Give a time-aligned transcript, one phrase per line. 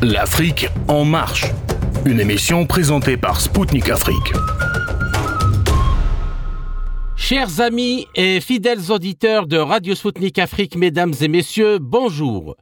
[0.00, 1.46] L'Afrique en marche.
[2.06, 4.32] Une émission présentée par Spoutnik Afrique.
[7.16, 12.54] Chers amis et fidèles auditeurs de Radio Spoutnik Afrique, mesdames et messieurs, bonjour.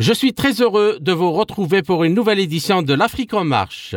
[0.00, 3.94] Je suis très heureux de vous retrouver pour une nouvelle édition de l'Afrique en marche.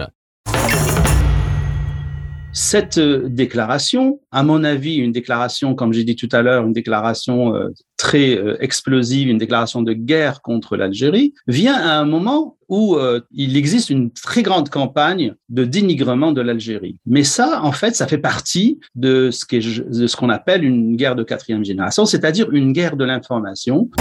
[2.56, 6.72] Cette euh, déclaration, à mon avis, une déclaration, comme j'ai dit tout à l'heure, une
[6.72, 12.58] déclaration euh, très euh, explosive, une déclaration de guerre contre l'Algérie, vient à un moment
[12.70, 12.98] où
[13.32, 16.98] il existe une très grande campagne de dénigrement de l'Algérie.
[17.06, 21.64] Mais ça, en fait, ça fait partie de ce qu'on appelle une guerre de quatrième
[21.64, 23.92] génération, c'est-à-dire une guerre de l'information.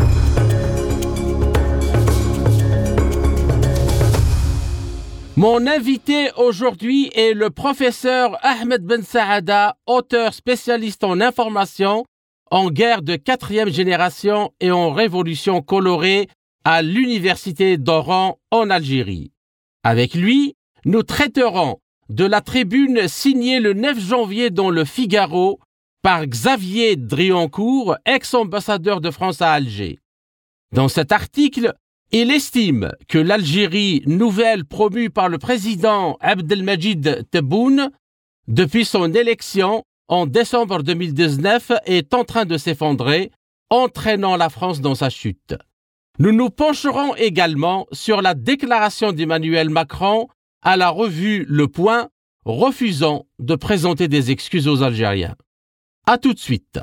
[5.36, 12.04] Mon invité aujourd'hui est le professeur Ahmed Ben Saada, auteur spécialiste en information,
[12.50, 16.28] en guerre de quatrième génération et en révolution colorée
[16.64, 19.32] à l'Université d'Oran en Algérie.
[19.84, 21.78] Avec lui, nous traiterons
[22.10, 25.60] de la tribune signée le 9 janvier dans le Figaro
[26.02, 29.98] par Xavier Drioncourt, ex-ambassadeur de France à Alger.
[30.72, 31.72] Dans cet article,
[32.12, 37.90] il estime que l'Algérie nouvelle promue par le président Abdelmajid Tebboune
[38.48, 43.30] depuis son élection en décembre 2019 est en train de s'effondrer,
[43.70, 45.54] entraînant la France dans sa chute.
[46.18, 50.28] Nous nous pencherons également sur la déclaration d'Emmanuel Macron
[50.60, 52.10] à la revue Le Point,
[52.44, 55.36] refusant de présenter des excuses aux Algériens.
[56.06, 56.78] À tout de suite.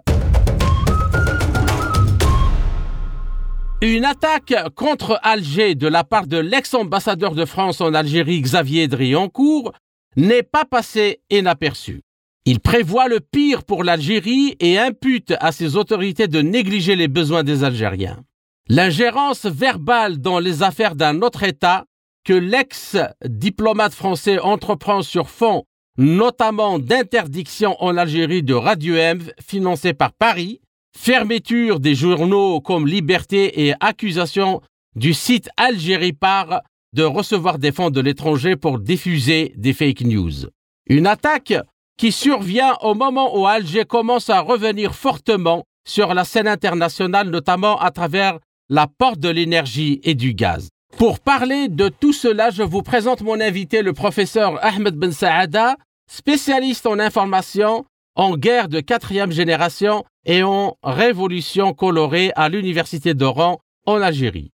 [3.82, 9.72] Une attaque contre Alger de la part de l'ex-ambassadeur de France en Algérie Xavier Drioncourt
[10.18, 12.02] n'est pas passée inaperçue.
[12.44, 17.44] Il prévoit le pire pour l'Algérie et impute à ses autorités de négliger les besoins
[17.44, 18.20] des Algériens.
[18.68, 21.86] L'ingérence verbale dans les affaires d'un autre État
[22.26, 25.64] que l'ex-diplomate français entreprend sur fond
[25.98, 30.62] notamment d'interdiction en Algérie de Radio M financée par Paris,
[30.98, 34.62] fermeture des journaux comme Liberté et accusation
[34.96, 36.62] du site Algérie Par
[36.94, 40.48] de recevoir des fonds de l'étranger pour diffuser des fake news.
[40.88, 41.54] Une attaque
[41.98, 47.80] qui survient au moment où Alger commence à revenir fortement sur la scène internationale, notamment
[47.80, 48.40] à travers
[48.70, 50.70] la porte de l'énergie et du gaz.
[50.98, 55.76] Pour parler de tout cela, je vous présente mon invité, le professeur Ahmed Ben Saada,
[56.10, 57.86] spécialiste en information
[58.20, 64.52] en guerre de quatrième génération et en révolution colorée à l'Université d'Oran en Algérie.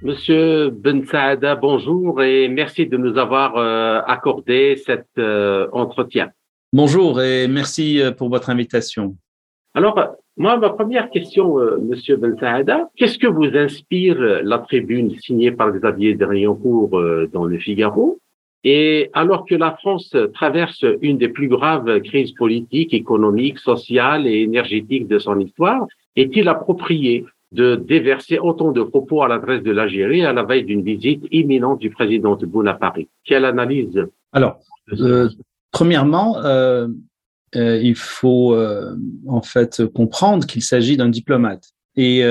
[0.00, 6.30] Monsieur Ben Saada, bonjour et merci de nous avoir euh, accordé cet euh, entretien.
[6.72, 9.14] Bonjour et merci euh, pour votre invitation.
[9.74, 15.52] Alors, moi, ma première question, Monsieur Ben Saada, qu'est-ce que vous inspire la tribune signée
[15.52, 16.98] par Xavier Drioncourt
[17.30, 18.20] dans le Figaro?
[18.64, 24.40] Et alors que la France traverse une des plus graves crises politiques, économiques, sociales et
[24.40, 25.86] énergétiques de son histoire,
[26.16, 30.82] est-il approprié de déverser autant de propos à l'adresse de l'Algérie à la veille d'une
[30.82, 34.02] visite imminente du président Tebboune à Paris Quelle analyse?
[34.32, 34.58] Alors,
[34.98, 35.28] euh,
[35.70, 36.88] premièrement, euh,
[37.54, 38.56] euh, il faut
[39.28, 41.70] en fait comprendre qu'il s'agit d'un diplomate.
[41.96, 42.24] Et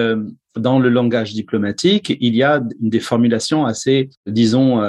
[0.57, 4.81] dans le langage diplomatique, il y a des formulations assez, disons,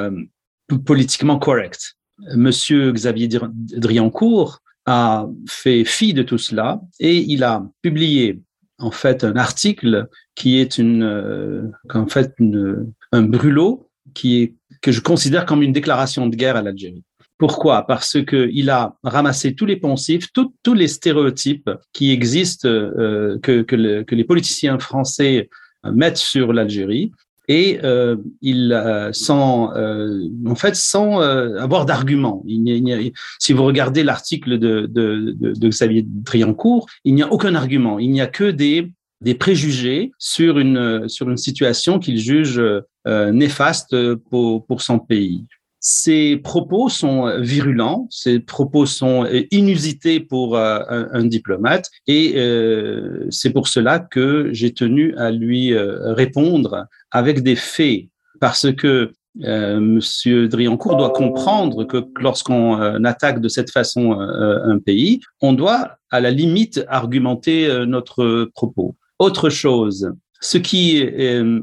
[0.84, 1.97] politiquement correct.
[2.36, 8.41] Monsieur Xavier Driancourt a fait fi de tout cela et il a publié
[8.78, 12.34] en fait un article qui est une, euh, en fait
[13.12, 17.04] un brûlot qui est que je considère comme une déclaration de guerre à l'Algérie.
[17.38, 17.86] Pourquoi?
[17.86, 23.62] Parce que il a ramassé tous les poncifs, tous les stéréotypes qui existent, euh, que,
[23.62, 25.48] que, que les politiciens français
[25.84, 27.12] mettent sur l'Algérie
[27.49, 32.44] et euh, il euh, sans euh, en fait sans euh, avoir d'arguments.
[33.38, 37.99] Si vous regardez l'article de, de, de, de, Xavier Triancourt, il n'y a aucun argument.
[37.99, 38.91] Il n'y a que des
[39.21, 45.46] des préjugés sur une sur une situation qu'il juge euh, néfaste pour pour son pays.
[45.87, 52.37] Ces propos sont virulents, ces propos sont inusités pour un, diplomate et
[53.29, 58.08] c'est pour cela que j'ai tenu à lui répondre avec des faits,
[58.40, 59.12] parce que
[59.43, 65.20] euh, Monsieur Driancourt doit comprendre que lorsqu'on euh, attaque de cette façon euh, un pays,
[65.40, 68.96] on doit à la limite argumenter euh, notre propos.
[69.20, 71.02] Autre chose, ce qui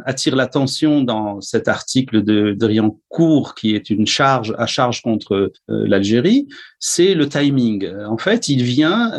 [0.06, 6.48] attire l'attention dans cet article de Driancourt, qui est une charge à charge contre l'Algérie,
[6.80, 7.88] c'est le timing.
[8.08, 9.12] En fait, il vient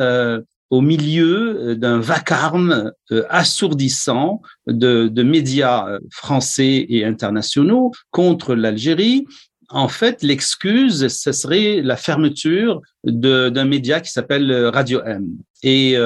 [0.72, 2.92] au milieu d'un vacarme
[3.28, 9.26] assourdissant de, médias français et internationaux contre l'Algérie.
[9.68, 15.26] En fait, l'excuse, ce serait la fermeture d'un média qui s'appelle Radio M.
[15.62, 15.96] Et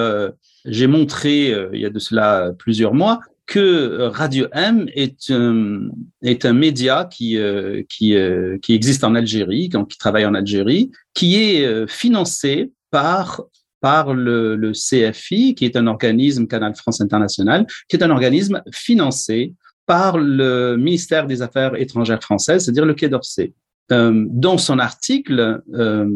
[0.65, 5.89] j'ai montré, il y a de cela plusieurs mois, que euh, Radio M est un,
[6.23, 10.91] est un média qui, euh, qui, euh, qui existe en Algérie, qui travaille en Algérie,
[11.15, 13.43] qui est financé par
[13.81, 19.55] par le, CFI, qui est un organisme, Canal France International, qui est un organisme financé
[19.87, 23.53] par le ministère des Affaires étrangères françaises, c'est-à-dire le Quai d'Orsay.
[23.93, 26.11] Euh, dans son article, euh,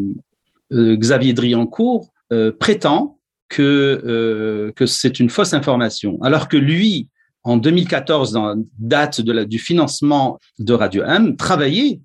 [0.72, 2.12] Xavier Driancourt
[2.60, 3.18] prétend
[3.48, 7.08] que, c'est une fausse information, alors que lui
[7.42, 12.00] en 2014, dans date du financement de Radio M, travaillait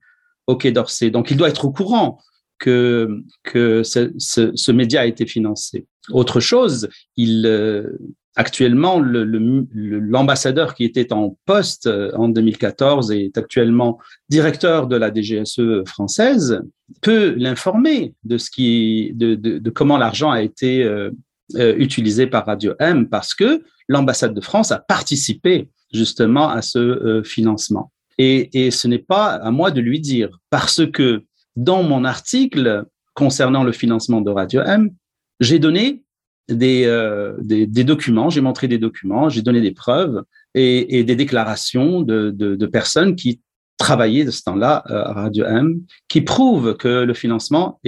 [0.48, 1.10] au Quai d'Orsay.
[1.10, 2.20] Donc, il doit être au courant
[2.60, 5.86] que, que ce, média a été financé.
[6.12, 7.98] Autre chose, il, euh,
[8.36, 14.00] actuellement, l'ambassadeur qui était en poste euh, en 2014 et est actuellement
[14.30, 16.62] directeur de la DGSE française
[17.02, 18.38] peut l'informer de
[19.14, 21.12] de, comment l'argent a été euh,
[21.54, 27.92] utilisé par Radio M parce que l'ambassade de France a participé justement à ce financement.
[28.18, 31.24] Et, et ce n'est pas à moi de lui dire parce que
[31.56, 34.92] dans mon article concernant le financement de Radio M,
[35.40, 36.04] j'ai donné
[36.50, 40.24] des, euh, documents, j'ai montré des documents, j'ai donné des preuves
[40.54, 43.42] et, des déclarations de, personnes qui
[43.78, 47.80] travaillaient de ce temps-là à Radio M, qui prouvent que le financement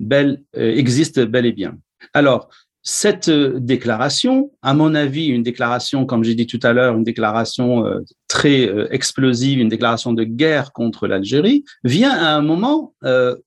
[0.00, 1.76] bel, existe bel et bien.
[2.12, 2.48] Alors,
[2.86, 7.02] cette euh, déclaration, à mon avis, une déclaration, comme j'ai dit tout à l'heure, une
[7.02, 12.94] déclaration euh, très euh, explosive, une déclaration de guerre contre l'Algérie, vient à un moment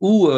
[0.02, 0.30] où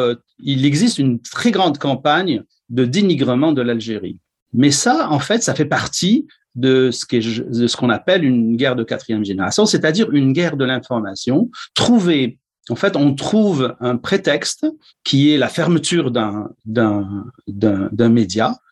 [0.42, 4.18] il existe une très grande campagne de dénigrement de l'Algérie.
[4.52, 9.24] Mais ça, en fait, ça fait partie de ce qu'on appelle une guerre de quatrième
[9.24, 11.50] génération, c'est-à-dire une guerre de l'information.
[11.74, 12.38] Trouver,
[12.68, 14.66] en fait, on trouve un prétexte
[15.04, 18.08] qui est la fermeture d'un d'un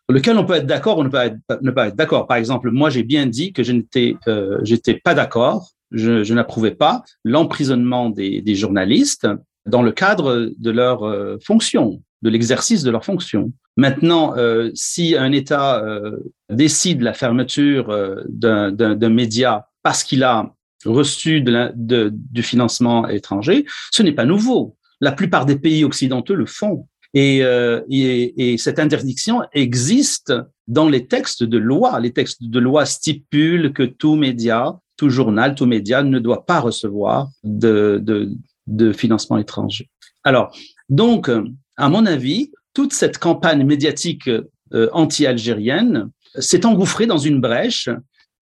[0.09, 2.27] lequel on peut être d'accord ou ne pas être, d'accord.
[2.27, 6.73] Par exemple, moi, j'ai bien dit que je n'étais euh, j'étais pas d'accord, je, n'approuvais
[6.73, 9.29] pas l'emprisonnement des, journalistes
[9.67, 13.53] dans le cadre de leur euh, fonction, de l'exercice de leur fonction.
[13.77, 16.19] Maintenant, euh, si un État euh,
[16.51, 17.95] décide la fermeture
[18.29, 20.53] d'un média parce qu'il a
[20.85, 24.77] reçu du financement étranger, ce n'est pas nouveau.
[25.01, 26.89] La plupart des pays occidentaux le font.
[27.15, 30.33] Et, euh, et, et, cette interdiction existe
[30.67, 31.99] dans les textes de loi.
[32.01, 36.61] Les textes de loi stipulent que tout média, tout journal, tout média ne doit pas
[36.61, 38.31] recevoir de, de,
[38.67, 39.89] de financement étranger.
[40.23, 40.55] Alors,
[40.91, 41.31] donc,
[41.77, 44.29] à mon avis, toute cette campagne médiatique
[44.75, 47.89] euh, anti-algérienne s'est engouffrée dans une brèche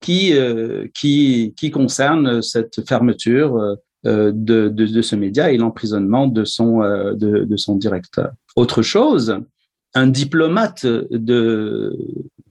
[0.01, 6.45] qui, euh, qui, qui concerne cette fermeture euh, de, de, ce média et l'emprisonnement de
[6.45, 8.31] son, euh, de, son directeur.
[8.55, 9.39] Autre chose,
[9.93, 10.85] un diplomate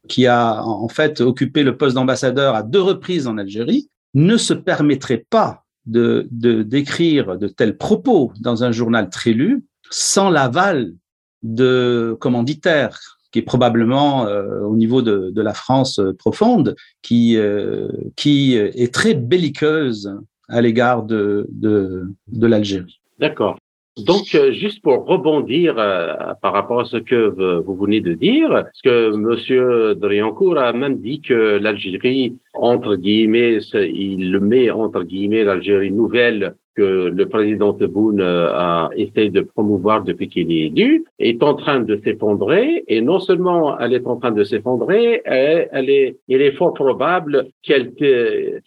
[0.09, 4.55] qui a en fait occupé le poste d'ambassadeur à deux reprises en Algérie ne se
[4.55, 10.95] permettrait pas de, d'écrire de tels propos dans un journal très lu sans l'aval
[11.43, 12.99] de commanditaires
[13.31, 19.15] qui est probablement euh, au niveau de, la France profonde, qui, euh, qui est très
[19.15, 20.17] belliqueuse
[20.49, 23.01] à l'égard de, de, de l'Algérie.
[23.19, 23.57] D'accord.
[24.05, 26.13] Donc, euh, juste pour rebondir euh,
[26.43, 30.99] par rapport à ce que vous venez de dire, parce que Monsieur Driancourt a même
[30.99, 38.21] dit que l'Algérie, entre guillemets, il met entre guillemets l'Algérie nouvelle que le président Tebboune
[38.21, 42.85] euh, a essayé de promouvoir depuis qu'il est élu, est en train de s'effondrer.
[42.89, 47.47] Et non seulement elle est en train de s'effondrer, elle, est, il est fort probable
[47.63, 47.93] qu'elle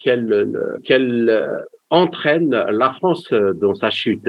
[0.02, 1.48] qu'elle qu'elle
[1.90, 4.28] entraîne la France dans sa chute.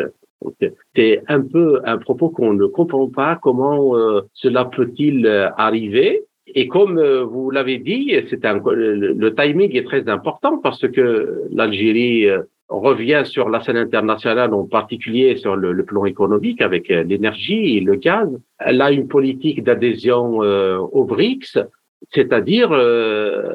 [0.96, 6.24] C'est un peu un propos qu'on ne comprend pas comment euh, cela peut-il euh, arriver?
[6.48, 11.44] Et comme euh, vous l'avez dit, c'est un, le, timing est très important parce que
[11.52, 12.28] l'Algérie
[12.80, 17.96] revient sur la scène internationale, en particulier sur le, plan économique avec l'énergie et le
[17.96, 18.30] gaz.
[18.60, 21.58] Elle a une politique d'adhésion aux BRICS
[22.10, 23.54] c'est-à-dire, euh,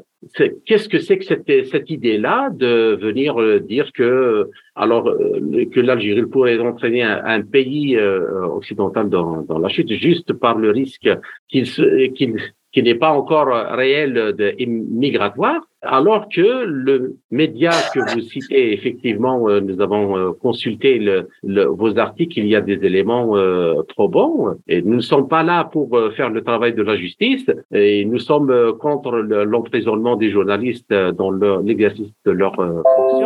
[0.65, 5.81] qu'est-ce que c'est que cette, cette idée-là de venir euh, dire que alors euh, que
[5.81, 11.09] l'Algérie pourrait entraîner un, pays occidental dans, dans, la chute juste par le risque
[11.49, 11.67] qu'il
[12.15, 12.37] qu'il
[12.77, 19.49] qui n'est pas encore réel de migratoire, alors que le média que vous citez, effectivement,
[19.49, 24.09] euh, nous avons euh, consulté le, vos articles, il y a des éléments euh, trop
[24.09, 28.05] bons, et nous ne sommes pas là pour faire le travail de la justice, et
[28.05, 33.26] nous sommes contre l'emprisonnement des journalistes dans l'exercice de leur fonction.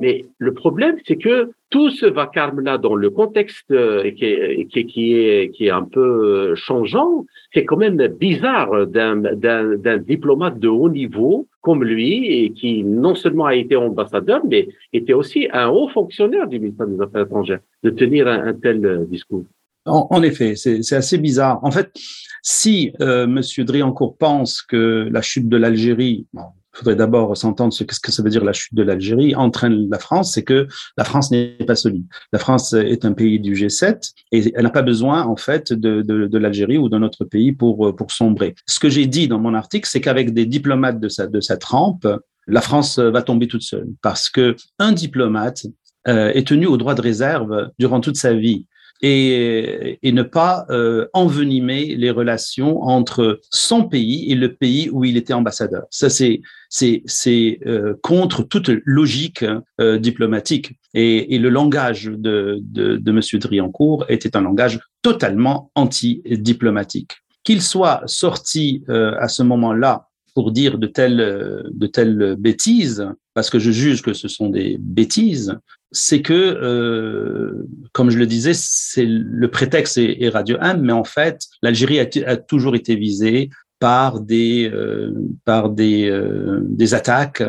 [0.00, 5.50] Mais le problème, c'est que tout ce vacarme-là, dans le contexte qui est, qui, est,
[5.50, 11.84] qui est un peu changeant, c'est quand même bizarre d'un diplomate de haut niveau comme
[11.84, 16.86] lui qui non seulement a été ambassadeur, mais était aussi un haut fonctionnaire du ministère
[16.86, 19.44] des Affaires étrangères, de tenir un, tel euh, discours.
[19.84, 21.60] En, effet, c'est assez bizarre.
[21.62, 21.90] En fait,
[22.42, 23.40] si euh, M.
[23.64, 26.26] Driancourt pense que la chute de l'Algérie,
[26.78, 30.32] faudrait d'abord s'entendre ce que ça veut dire la chute de l'Algérie, entraîne la France,
[30.34, 32.04] c'est que la France n'est pas solide.
[32.32, 36.38] La France est un pays du G7 et elle n'a pas besoin, en fait, de,
[36.38, 38.54] l'Algérie ou d'un autre pays pour, pour sombrer.
[38.66, 42.06] Ce que j'ai dit dans mon article, c'est qu'avec des diplomates de sa, de trempe,
[42.46, 45.66] la France va tomber toute seule parce que un diplomate
[46.08, 48.66] euh, est tenu au droit de réserve durant toute sa vie
[49.02, 55.04] et, et ne pas euh, envenimer les relations entre son pays et le pays où
[55.04, 55.84] il était ambassadeur.
[55.90, 56.40] Ça, c'est
[56.70, 59.44] c'est euh, contre toute logique
[59.80, 60.78] euh, diplomatique.
[60.94, 67.12] Et, et, le langage de, de, de Monsieur Driancourt était un langage totalement anti-diplomatique.
[67.44, 73.50] Qu'il soit sorti euh, à ce moment-là pour dire de telles, de telles bêtises, parce
[73.50, 75.58] que je juge que ce sont des bêtises,
[75.90, 81.04] c'est que, euh, comme je le disais, c'est le prétexte est, Radio 1, mais en
[81.04, 85.12] fait, l'Algérie a, toujours été visée par des euh,
[85.44, 87.44] par des euh, des attaques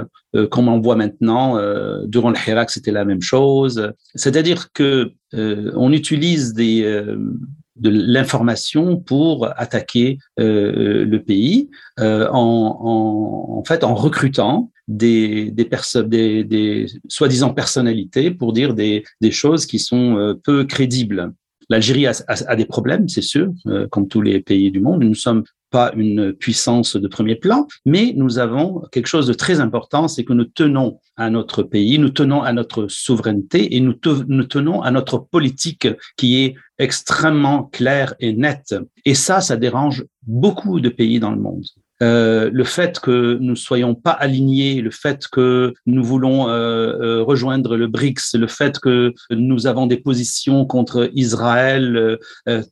[0.51, 1.59] comme on voit maintenant
[2.05, 3.91] durant le Hirak c'était la même chose.
[4.13, 14.69] C'est-à-dire que on utilise des de l'information pour attaquer le pays en fait en recrutant
[14.89, 15.69] des, des
[16.07, 21.31] des, des soi-disant personnalités pour dire des, des choses qui sont euh, peu crédibles.
[21.69, 25.03] L'Algérie a, a, des problèmes, c'est sûr, euh, comme tous les pays du monde.
[25.03, 29.33] Nous ne sommes pas une puissance de premier plan, mais nous avons quelque chose de
[29.33, 33.79] très important, c'est que nous tenons à notre pays, nous tenons à notre souveraineté et
[33.79, 33.93] nous,
[34.27, 38.73] nous tenons à notre politique qui est extrêmement claire et nette.
[39.05, 41.65] Et ça, ça dérange beaucoup de pays dans le monde.
[42.01, 47.23] Euh, le fait que nous soyons pas alignés, le fait que nous voulons euh, euh
[47.23, 52.17] rejoindre le BRICS, le fait que nous avons des positions contre Israël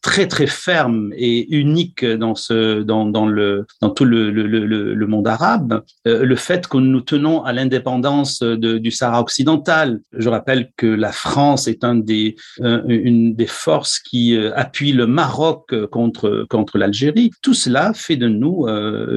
[0.02, 6.36] très très fermes et uniques dans ce dans, le dans tout le, monde arabe, le
[6.36, 10.00] fait que nous tenons à l'indépendance du Sahara occidental.
[10.14, 15.74] Je rappelle que la France est un des une des forces qui appuie le Maroc
[15.88, 17.32] contre contre l'Algérie.
[17.42, 18.66] Tout cela fait de nous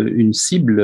[0.08, 0.80] une cible,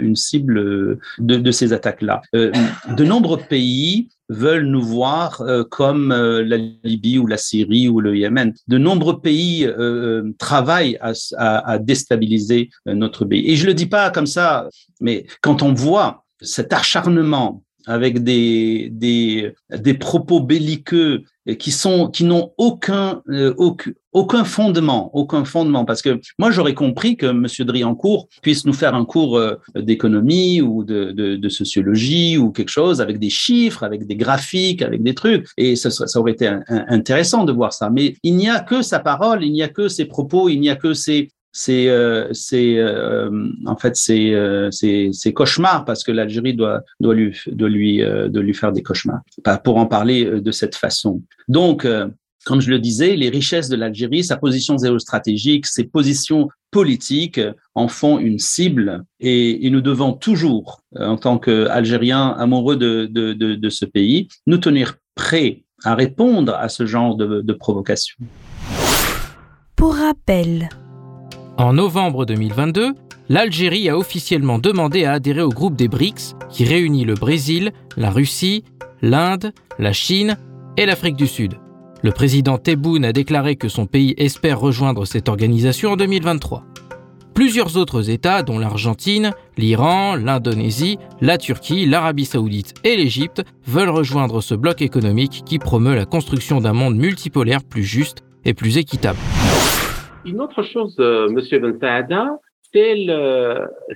[0.00, 2.22] une cible de, de ces attaques-là.
[2.34, 2.52] Euh,
[2.96, 8.00] de nombreux pays veulent nous voir euh, comme euh, la Libye ou la Syrie ou
[8.00, 8.54] le Yémen.
[8.68, 9.68] De nombreux pays
[10.38, 10.98] travaillent
[11.36, 13.50] à déstabiliser notre pays.
[13.50, 14.68] Et je le dis pas comme ça,
[15.00, 21.24] mais quand on voit cet acharnement avec des, des, des propos belliqueux
[21.58, 23.54] qui sont qui n'ont aucun, euh,
[24.12, 28.94] aucun fondement, aucun fondement, parce que moi j'aurais compris que Monsieur Driancourt puisse nous faire
[28.94, 34.16] un cours euh, d'économie ou de, sociologie ou quelque chose avec des chiffres, avec des
[34.16, 37.90] graphiques, avec des trucs, et ça, ça aurait été intéressant de voir ça.
[37.90, 40.70] Mais il n'y a que sa parole, il n'y a que ses propos, il n'y
[40.70, 46.12] a que ses c'est euh, c'est euh, en fait c'est euh, c'est cauchemar parce que
[46.12, 49.20] l'Algérie doit doit lui lui de lui faire des cauchemars
[49.64, 51.22] pour en parler de cette façon.
[51.48, 51.86] Donc
[52.46, 57.40] comme je le disais, les richesses de l'Algérie, sa position géostratégique, ses positions politiques
[57.74, 64.28] en font une cible et, nous devons toujours, en tant qu'Algériens amoureux de, ce pays,
[64.46, 68.16] nous tenir prêts à répondre à ce genre de provocation.
[69.76, 70.70] Pour rappel,
[71.60, 72.94] en novembre 2022,
[73.28, 78.10] l'Algérie a officiellement demandé à adhérer au groupe des BRICS qui réunit le Brésil, la
[78.10, 78.64] Russie,
[79.02, 80.38] l'Inde, la Chine
[80.78, 81.54] et l'Afrique du Sud.
[82.02, 86.64] Le président Tebboune a déclaré que son pays espère rejoindre cette organisation en 2023.
[87.34, 94.40] Plusieurs autres États, dont l'Argentine, l'Iran, l'Indonésie, la Turquie, l'Arabie saoudite et l'Égypte, veulent rejoindre
[94.40, 99.18] ce bloc économique qui promeut la construction d'un monde multipolaire plus juste et plus équitable.
[100.24, 102.38] Une autre chose, euh, Monsieur Ben Saada,
[102.72, 103.06] c'est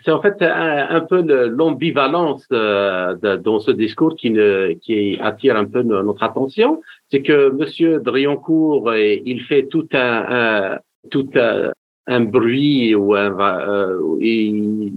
[0.05, 5.65] c'est en fait un, peu l'ambivalence euh, dans ce discours qui, ne, qui attire un
[5.65, 6.83] peu notre attention.
[7.09, 10.79] C'est que Monsieur Drioncourt, il fait tout un,
[11.11, 11.31] tout
[12.07, 14.93] un bruit ou un, euh, il,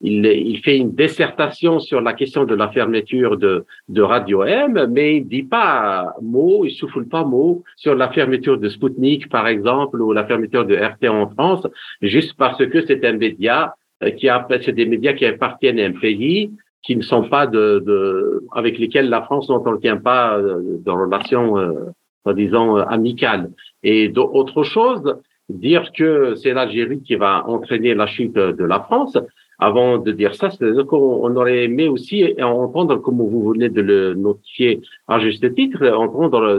[0.00, 5.18] il, fait une dissertation sur la question de la fermeture de, de Radio M, mais
[5.18, 10.00] il dit pas mot, il souffle pas mot sur la fermeture de Sputnik, par exemple,
[10.00, 11.66] ou la fermeture de RT en France,
[12.00, 15.84] juste parce que c'est un média euh, qui a, c'est des médias qui appartiennent à
[15.84, 16.50] un pays
[16.82, 21.58] qui ne sont pas de, de avec lesquels la France n'entretient pas euh, de relations,
[21.58, 23.50] euh, disons, amicales.
[23.82, 25.02] Et d'autre chose,
[25.50, 29.18] dire que c'est l'Algérie qui va entraîner la chute de la France,
[29.60, 34.14] avant de dire ça, c'est-à-dire qu'on aurait aimé aussi entendre, comme vous venez de le
[34.14, 36.58] notifier à juste titre, entendre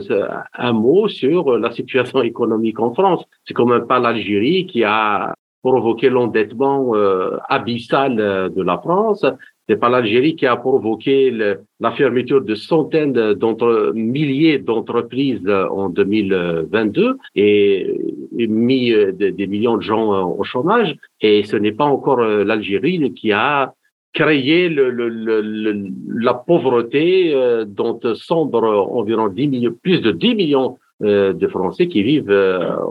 [0.54, 3.24] un mot sur la situation économique en France.
[3.46, 9.26] C'est quand même pas l'Algérie qui a provoqué l'endettement euh, abyssal de la France,
[9.68, 11.32] c'est pas l'Algérie qui a provoqué
[11.80, 17.96] la fermeture de centaines d'entre milliers d'entreprises en 2022 et,
[18.38, 20.96] mis euh, des, millions de gens euh, au chômage.
[21.22, 23.74] Et ce n'est pas encore euh, l'Algérie qui a
[24.14, 27.34] créé le, le, la pauvreté
[27.66, 32.30] dont sombre environ 10 millions, plus de 10 millions de Français qui vivent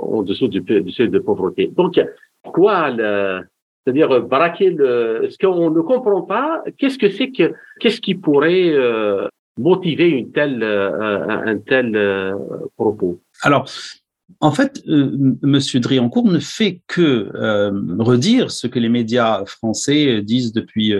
[0.03, 1.71] en dessous du, du seuil de pauvreté.
[1.77, 2.01] Donc,
[2.43, 3.43] quoi le,
[3.91, 5.29] c'est-à-dire euh, braquer le.
[5.31, 9.27] Ce qu'on ne comprend pas, qu'est-ce que c'est que qu'est-ce qui pourrait euh,
[9.59, 12.35] motiver une telle euh, un tel
[12.77, 13.21] propos?
[13.43, 13.69] Alors.
[14.39, 17.31] En fait, Monsieur Driancourt ne fait que
[18.01, 20.95] redire ce que les médias français disent depuis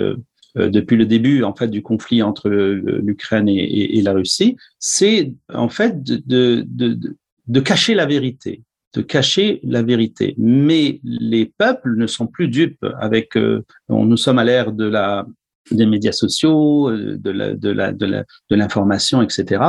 [0.57, 5.69] depuis le début en fait du conflit entre l'Ukraine et, et, la Russie, c'est en
[5.69, 6.99] fait de, de, de,
[7.47, 8.63] de, cacher la vérité
[8.95, 10.35] de cacher la vérité.
[10.39, 15.27] Mais les peuples ne sont plus dupes avec, euh, nous sommes à l'ère de la,
[15.71, 19.63] des médias sociaux, euh, de la, de la, de l'information, etc.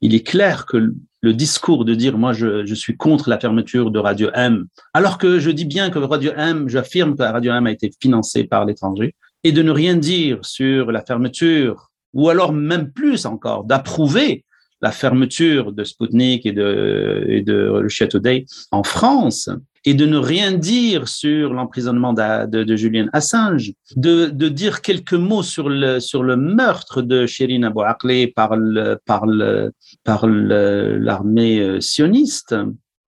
[0.00, 3.90] Il est clair que le discours de dire moi je, je, suis contre la fermeture
[3.90, 7.66] de Radio M, alors que je dis bien que Radio M, j'affirme que Radio M
[7.66, 9.14] a été financée par l'étranger,
[9.44, 14.44] et de ne rien dire sur la fermeture, ou alors même plus encore, d'approuver
[14.82, 19.48] la fermeture de Sputnik et de, et de Today en France,
[19.84, 25.14] et de ne rien dire sur l'emprisonnement de, de, Julian Assange, de, de, dire quelques
[25.14, 29.72] mots sur le, sur le meurtre de Shirin Abu Akleh par le, par le,
[30.04, 32.54] par l'armée euh, sioniste.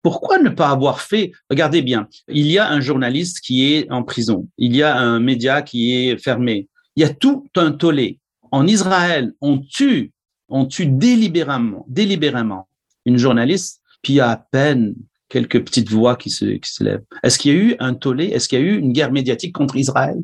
[0.03, 4.03] Pourquoi ne pas avoir fait Regardez bien, il y a un journaliste qui est en
[4.03, 8.19] prison, il y a un média qui est fermé, il y a tout un tollé.
[8.53, 10.13] En Israël, on tue
[10.49, 12.69] on tue délibérément, délibérément
[13.07, 14.95] une journaliste, puis il y a à peine
[15.29, 17.05] quelques petites voix qui se, qui se lèvent.
[17.23, 18.27] Est-ce qu'il y a eu un tollé?
[18.27, 20.17] Est-ce qu'il y a eu une guerre médiatique contre Israël?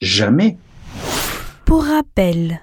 [0.00, 0.56] Jamais.
[1.64, 2.60] Pour rappel.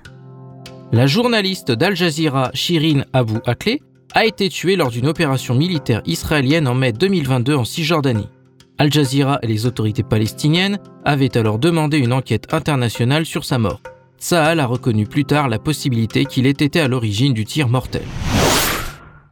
[0.91, 3.79] La journaliste d'Al Jazeera Shirin Abu Akleh
[4.13, 8.27] a été tuée lors d'une opération militaire israélienne en mai 2022 en Cisjordanie.
[8.77, 13.81] Al Jazeera et les autorités palestiniennes avaient alors demandé une enquête internationale sur sa mort.
[14.21, 18.03] Saal a reconnu plus tard la possibilité qu'il ait été à l'origine du tir mortel.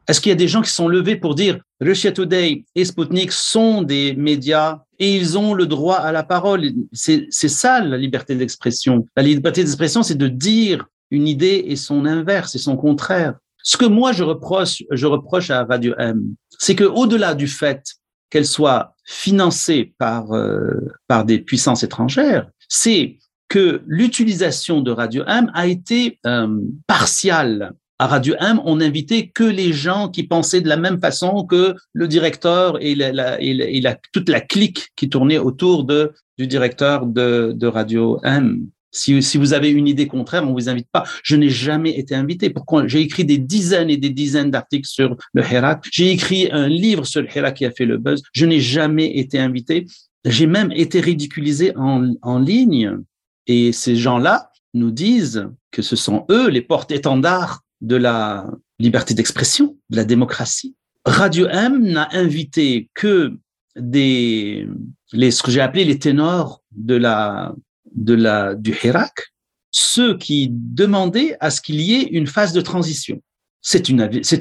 [0.08, 3.32] Est-ce qu'il y a des gens qui sont levés pour dire Russia Today et Sputnik
[3.32, 8.34] sont des médias et ils ont le droit à la parole C'est ça la liberté
[8.34, 9.06] d'expression.
[9.15, 13.36] La liberté d'expression, c'est de dire une idée et son inverse et son contraire.
[13.62, 17.84] Ce que moi je reproche, je reproche à Radio M, c'est que au-delà du fait
[18.32, 20.71] qu'elle soit financée par euh,
[21.08, 26.47] par des puissances étrangères, c'est que l'utilisation de Radio M a été euh,
[26.88, 27.73] partiale.
[28.01, 31.75] À Radio M, on n'invitait que les gens qui pensaient de la même façon que
[31.91, 37.05] le directeur et, la, et, la, toute la clique qui tournait autour de, du directeur
[37.05, 38.67] de, de Radio M.
[38.91, 41.03] Si, si, vous avez une idée contraire, on vous invite pas.
[41.23, 42.49] Je n'ai jamais été invité.
[42.49, 42.88] Pourquoi?
[42.88, 45.85] J'ai écrit des dizaines et des dizaines d'articles sur le Hirak.
[45.91, 48.23] J'ai écrit un livre sur le Hirak qui a fait le buzz.
[48.33, 49.85] Je n'ai jamais été invité.
[50.25, 52.97] J'ai même été ridiculisé en, en ligne
[53.49, 59.75] et ces gens-là nous disent que ce sont eux les porte-étendards de la liberté d'expression,
[59.89, 60.75] de la démocratie.
[61.03, 63.33] Radio M n'a invité que
[63.75, 64.67] des,
[65.13, 67.55] les, ce que j'ai appelé les ténors de la,
[67.95, 69.33] de la, du Hirak,
[69.71, 73.19] ceux qui demandaient à ce qu'il y ait une phase de transition.
[73.62, 73.89] C'est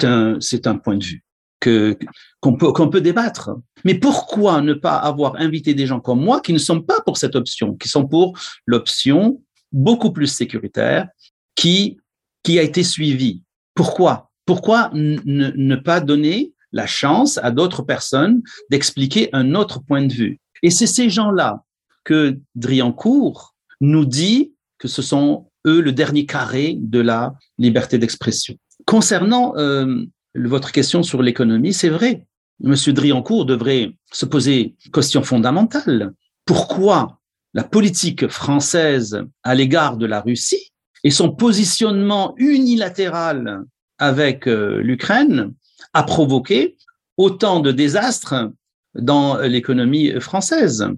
[0.05, 1.25] un, un point de vue
[1.61, 1.97] que,
[2.41, 3.51] qu'on peut, qu'on peut débattre.
[3.85, 7.17] Mais pourquoi ne pas avoir invité des gens comme moi qui ne sont pas pour
[7.17, 11.09] cette option, qui sont pour l'option beaucoup plus sécuritaire
[11.55, 11.99] qui,
[12.43, 13.43] qui a été suivie?
[13.75, 14.31] Pourquoi?
[14.47, 20.41] Pourquoi ne, pas donner la chance à d'autres personnes d'expliquer un autre point de vue?
[20.63, 21.65] Et c'est ces gens-là
[22.05, 28.55] que Driancourt nous dit que ce sont eux le dernier carré de la liberté d'expression.
[28.87, 32.25] Concernant euh, votre question sur l'économie, c'est vrai.
[32.65, 32.75] M.
[32.89, 36.13] Driancourt devrait se poser question fondamentale.
[36.45, 37.19] Pourquoi
[37.55, 40.73] la politique française à l'égard de la Russie
[41.05, 43.63] et son positionnement unilatéral
[43.99, 45.53] avec euh, l'Ukraine
[45.95, 46.77] a provoqué
[47.17, 48.51] autant de désastres
[48.95, 50.89] dans l'économie française?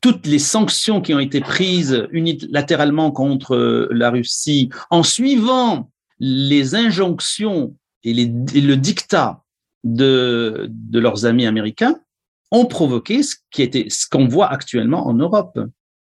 [0.00, 7.74] Toutes les sanctions qui ont été prises unilatéralement contre la Russie en suivant les injonctions
[8.04, 9.42] et, le dictat
[9.84, 12.00] de, de leurs amis américains
[12.50, 15.58] ont provoqué ce qui était ce qu'on voit actuellement en Europe.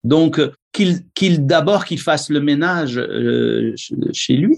[0.03, 0.39] Donc
[0.71, 3.73] qu'il d'abord qu'il fasse le ménage euh,
[4.13, 4.57] chez lui,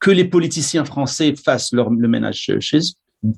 [0.00, 2.80] que les politiciens français fassent leur, le ménage chez eux,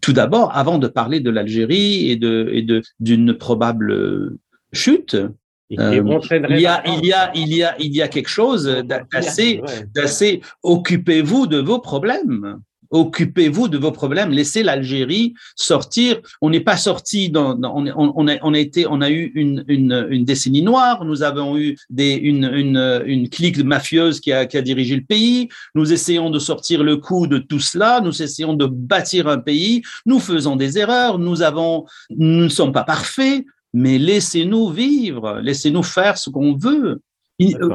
[0.00, 4.36] tout d'abord, avant de parler de l'Algérie et de et de d'une probable
[4.72, 5.14] chute.
[5.14, 5.28] Euh,
[5.70, 8.64] il y a il y a il y a il y a quelque chose
[9.12, 9.60] d'assez
[9.94, 12.58] d'assez occupez-vous de vos problèmes
[12.90, 16.20] occupez-vous de vos problèmes, laissez l'Algérie sortir.
[16.40, 22.14] On n'est pas sorti, dans, on, a, eu une décennie noire, nous avons eu des,
[22.14, 26.38] une, une, une clique mafieuse qui a, qui a dirigé le pays, nous essayons de
[26.38, 30.78] sortir le coup de tout cela, nous essayons de bâtir un pays, nous faisons des
[30.78, 36.56] erreurs, nous avons, nous ne sommes pas parfaits, mais laissez-nous vivre, laissez-nous faire ce qu'on
[36.56, 37.00] veut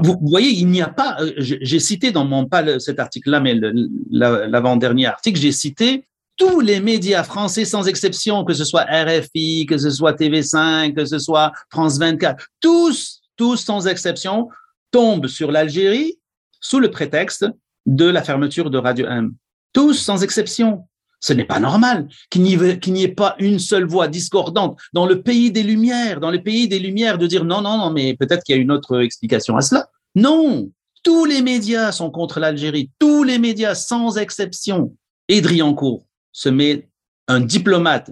[0.04, 1.18] vous, voyez, il n'y a pas.
[1.22, 3.60] Euh, j'ai cité dans mon pas cet article-là, mais
[4.12, 9.78] l'avant-dernier article, j'ai cité tous les médias français sans exception, que ce soit RFI, que
[9.78, 14.50] ce soit TV5, que ce soit France 24, tous, tous sans exception,
[14.92, 16.20] tombent sur l'Algérie
[16.60, 17.46] sous le prétexte
[17.86, 19.34] de la fermeture de Radio M.
[19.74, 20.88] Tous sans exception.
[21.20, 25.52] Ce n'est pas normal qu'il n'y ait pas une seule voix discordante dans le pays
[25.52, 28.56] des Lumières, dans le pays des Lumières, de dire non, non, non, mais peut-être qu'il
[28.56, 29.88] y a une autre explication à cela.
[30.16, 30.70] Non,
[31.04, 34.94] tous les médias sont contre l'Algérie, tous les médias sans exception.
[35.30, 35.42] Et
[36.32, 36.88] se met
[37.28, 38.12] un diplomate,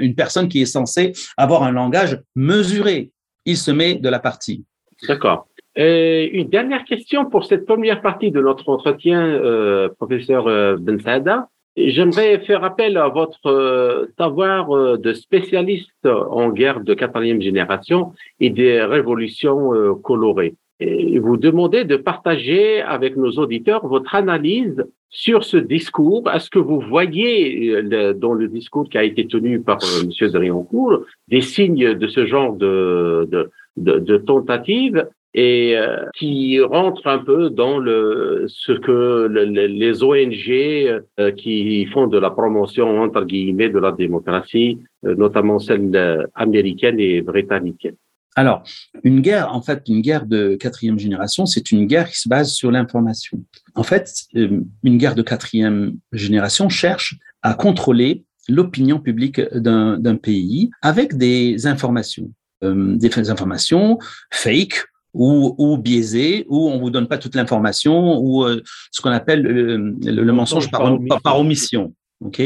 [0.00, 3.12] une personne qui est censée avoir un langage mesuré.
[3.44, 4.64] Il se met de la partie.
[5.08, 5.48] D'accord.
[5.76, 11.46] une dernière question pour cette première partie de notre entretien, euh, professeur euh, Ben.
[11.76, 18.12] J'aimerais faire appel à votre euh, savoir euh, de spécialiste en guerre de quatrième génération
[18.40, 20.54] et des révolutions euh, colorées.
[20.80, 26.28] Et vous demandez de partager avec nos auditeurs votre analyse sur ce discours.
[26.30, 27.82] Est-ce que vous voyez
[28.14, 30.28] dans le discours qui a été tenu par M.
[30.30, 37.06] Driancourt des signes de ce genre de, de, de, de tentative et euh, qui rentre
[37.06, 43.24] un peu dans le ce que les ONG euh, qui font de la promotion entre
[43.24, 47.88] guillemets de la démocratie, euh, notamment celle américaine et britannique.
[48.34, 48.62] Alors,
[49.04, 52.52] une guerre, en fait, une guerre de quatrième génération, c'est une guerre qui se base
[52.52, 53.38] sur l'information.
[53.74, 61.18] En fait, une guerre de quatrième génération cherche à contrôler l'opinion publique d'un pays avec
[61.18, 63.98] des informations, des informations
[64.30, 69.10] fake ou, ou biaisé, ou on vous donne pas toute l'information, ou euh, ce qu'on
[69.10, 71.94] appelle euh, le, mensonge par, par, omission.
[72.24, 72.40] Ok?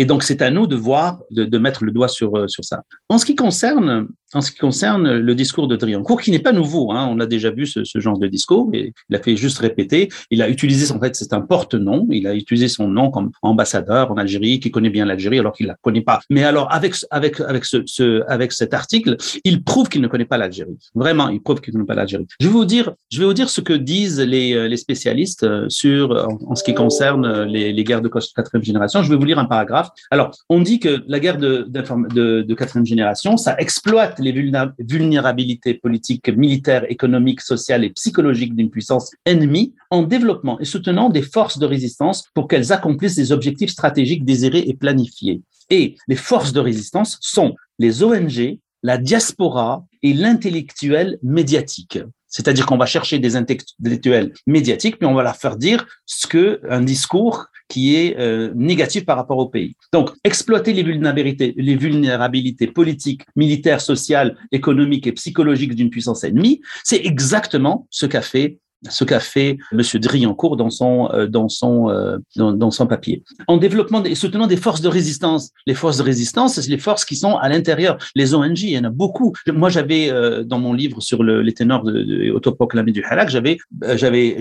[0.00, 2.84] Et donc c'est à nous de voir, de, mettre le doigt sur euh, sur ça.
[3.10, 6.52] En ce qui concerne en ce qui concerne le discours de Driancourt, qui n'est pas
[6.52, 9.58] nouveau, hein, on a déjà vu ce, genre de discours, et il a fait juste
[9.58, 10.08] répéter.
[10.30, 12.06] Il a utilisé, en fait, c'est un porte-nom.
[12.10, 15.66] Il a utilisé son nom comme ambassadeur en Algérie, qui connaît bien l'Algérie, alors qu'il
[15.66, 16.20] la connaît pas.
[16.30, 20.38] Mais alors, avec avec avec ce, avec cet article, il prouve qu'il ne connaît pas
[20.38, 20.78] l'Algérie.
[20.94, 22.26] Vraiment, il prouve qu'il ne connaît pas l'Algérie.
[22.40, 25.42] Je vais vous dire, je vais vous dire ce que disent les euh, les spécialistes
[25.42, 26.12] euh, sur
[26.46, 29.02] en, ce qui concerne les guerres de quatrième génération.
[29.02, 29.89] Je vais vous lire un paragraphe.
[30.10, 34.32] Alors, on dit que la guerre de, de, quatrième génération, ça exploite les
[34.78, 41.22] vulnérabilités politiques, militaires, économiques, sociales et psychologiques d'une puissance ennemie en développement et soutenant des
[41.22, 45.42] forces de résistance pour qu'elles accomplissent des objectifs stratégiques désirés et planifiés.
[45.70, 51.98] Et les forces de résistance sont les ONG, la diaspora et l'intellectuel médiatique.
[52.30, 56.60] C'est-à-dire qu'on va chercher des intellectuels médiatiques, puis on va leur faire dire ce que
[56.68, 59.76] un discours qui est euh, négatif par rapport au pays.
[59.92, 67.86] Donc, exploiter les vulnérabilités politiques, militaires, sociales, économiques et psychologiques d'une puissance ennemie, c'est exactement
[67.90, 72.70] ce qu'a fait ce qu'a fait Monsieur Driancourt dans son euh, dans son euh, dans,
[72.70, 73.22] son papier.
[73.46, 75.50] En développant et soutenant des forces de résistance.
[75.66, 77.98] Les forces de résistance, c'est les forces qui sont à l'intérieur.
[78.14, 79.32] Les ONG, il y en a beaucoup.
[79.52, 83.58] Moi, j'avais euh, dans mon livre sur le, les ténors de, de du Halak, j'avais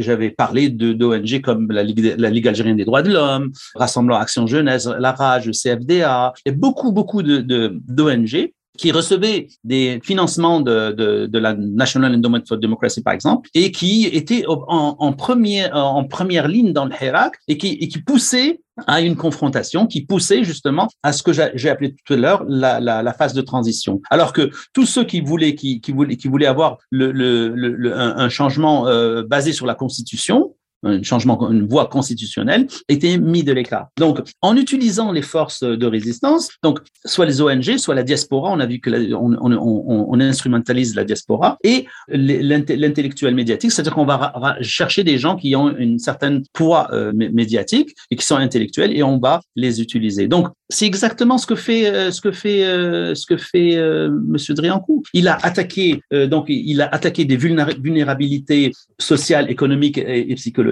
[0.02, 5.12] j'avais parlé d'ONG comme la Ligue algérienne des droits de l'homme, Rassemblement Action Jeunesse, la
[5.12, 7.40] Rage, CFDA, et beaucoup beaucoup de
[7.88, 13.50] d'ONG qui recevait des financements de, de, de, la National Endowment for Democracy, par exemple,
[13.54, 17.90] et qui était en, en, première, en première ligne dans le Hirak et qui, et
[17.90, 22.16] qui poussait à une confrontation qui poussait justement à ce que j'ai appelé tout à
[22.18, 24.02] l'heure la, la, la, phase de transition.
[24.10, 27.98] Alors que tous ceux qui voulaient, qui, qui voulaient, qui voulaient avoir le, le, le,
[27.98, 33.44] un, un, changement euh, basé sur la Constitution, un changement, une voie constitutionnelle, était mis
[33.44, 33.88] de l'écart.
[33.98, 38.60] Donc, en utilisant les forces de résistance, donc soit les ONG, soit la diaspora, on
[38.60, 45.18] a vu que on, instrumentalise la diaspora et l'intellectuel médiatique, c'est-à-dire qu'on va, chercher des
[45.18, 49.42] gens qui ont une certaine poids euh, médiatique et qui sont intellectuels et on va
[49.56, 50.28] les utiliser.
[50.28, 53.78] Donc, c'est exactement ce que fait euh, ce que fait euh, ce que fait
[54.10, 55.02] Monsieur Driancourt.
[55.14, 60.69] Il a attaqué donc il a attaqué des vulnérabilités sociales, économiques et psychologiques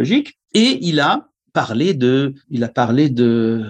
[0.54, 3.64] et il a parlé de, il a parlé de,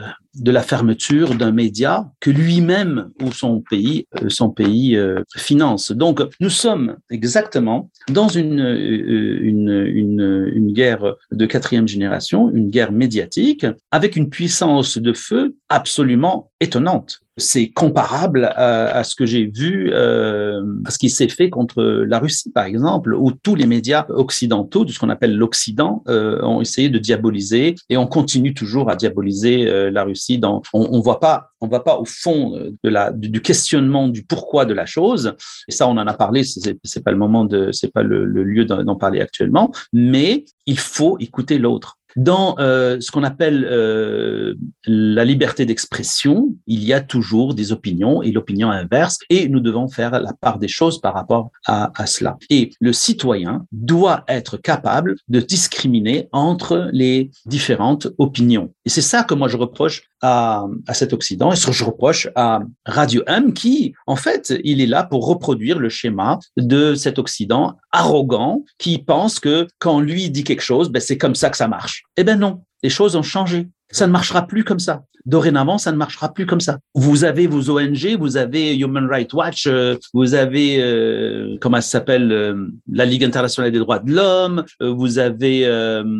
[0.43, 5.93] la fermeture d'un média que lui-même ou son pays, euh, son pays euh, finance.
[5.93, 12.91] Donc, nous sommes exactement dans euh, une, une, une guerre de quatrième génération, une guerre
[12.91, 19.45] médiatique, avec une puissance de feu absolument étonnante c'est comparable à, à, ce que j'ai
[19.45, 23.67] vu, euh, à ce qui s'est fait contre la Russie, par exemple, où tous les
[23.67, 28.53] médias occidentaux, de ce qu'on appelle l'Occident, euh, ont essayé de diaboliser et on continue
[28.53, 30.39] toujours à diaboliser euh, la Russie.
[30.39, 34.23] Dans, on, on voit pas, on va pas au fond de la du, questionnement du
[34.23, 35.35] pourquoi de la chose.
[35.67, 36.43] Et ça, on en a parlé.
[36.43, 40.79] C'est pas le moment de, c'est pas le, le lieu d'en parler actuellement, mais il
[40.79, 41.97] faut écouter l'autre.
[42.17, 48.23] Dans euh, ce qu'on appelle euh, la liberté d'expression, il y a toujours des opinions
[48.23, 52.07] et l'opinion inverse, et nous devons faire la part des choses par rapport à, à
[52.07, 52.37] cela.
[52.49, 58.73] Et le citoyen doit être capable de discriminer entre les différentes opinions.
[58.85, 61.83] Et c'est ça que moi je reproche à, à cet Occident et ce que je
[61.83, 66.95] reproche à Radio M qui, en fait, il est là pour reproduire le schéma de
[66.95, 71.49] cet Occident arrogant qui pense que quand lui dit quelque chose, ben, c'est comme ça
[71.49, 72.03] que ça marche.
[72.17, 73.67] Eh ben non, les choses ont changé.
[73.91, 75.03] Ça ne marchera plus comme ça.
[75.25, 76.79] Dorénavant, ça ne marchera plus comme ça.
[76.95, 81.89] Vous avez vos ONG, vous avez Human Rights Watch, euh, vous avez euh, comment ça
[81.89, 85.65] s'appelle euh, la Ligue internationale des droits de l'homme, vous avez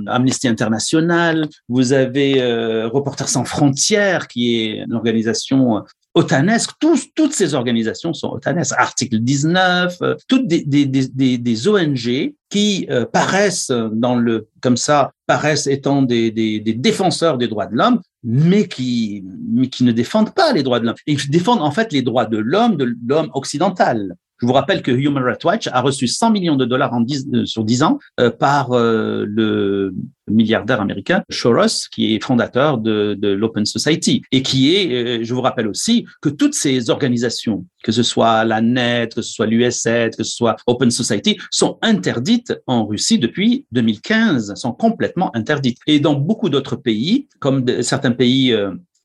[0.08, 2.44] Amnesty International, vous avez
[2.86, 5.84] Reporters sans frontières, qui est une organisation
[6.18, 6.72] otanesque.
[6.80, 8.74] Tous, toutes ces organisations sont otanesques.
[8.78, 15.12] Article 19, toutes des, des, des, des ONG qui euh, paraissent dans le comme ça
[15.28, 20.54] paraissent étant des défenseurs des droits de l'homme, mais qui mais qui ne défendent pas
[20.54, 20.96] les droits de l'homme.
[21.06, 24.16] Ils défendent en fait les droits de l'homme, de l'homme occidental.
[24.40, 27.28] Je vous rappelle que Human Rights Watch a reçu 100 millions de dollars en 10,
[27.34, 29.96] euh, sur 10 ans euh, par euh, le
[30.30, 35.42] milliardaire américain Soros, qui est fondateur de, de l'Open Society et qui est, je vous
[35.42, 40.18] rappelle aussi que toutes ces organisations, que ce soit la NET, que ce soit l'US7,
[40.18, 45.80] que ce soit Open Society, sont interdites en Russie depuis 2015, sont complètement interdites.
[45.88, 48.54] Et dans beaucoup d'autres pays, comme certains pays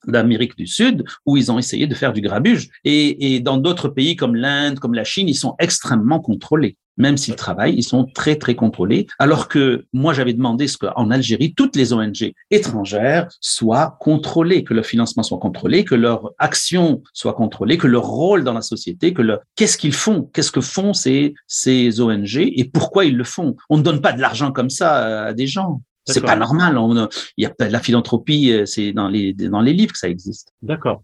[0.06, 2.68] d'Amérique du Sud où ils ont essayé de faire du grabuge.
[2.84, 6.76] Et, et dans d'autres pays comme l'Inde, comme la Chine, ils sont extrêmement contrôlés.
[6.98, 9.06] Même s'ils travaillent, ils sont très, très contrôlés.
[9.18, 14.74] Alors que moi, j'avais demandé ce qu'en Algérie, toutes les ONG étrangères soient contrôlées, que
[14.74, 19.14] leur financement soit contrôlé, que leur action soit contrôlée, que leur rôle dans la société,
[19.14, 19.40] que leur...
[19.56, 23.56] qu'est-ce qu'ils font, qu'est-ce que font ces, ces ONG et pourquoi ils le font?
[23.70, 25.80] On ne donne pas de l'argent comme ça à des gens.
[26.04, 26.78] C'est pas normal.
[26.78, 30.08] On, il y a la philanthropie, euh, c'est dans les dans les livres que ça
[30.08, 30.52] existe.
[30.62, 31.02] D'accord.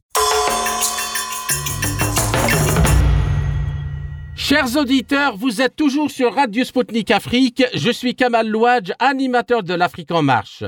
[4.34, 7.64] Chers auditeurs, vous êtes toujours sur Radio Sputnik Afrique.
[7.74, 10.64] Je suis Kamal Louadj, animateur de l'Afrique en marche.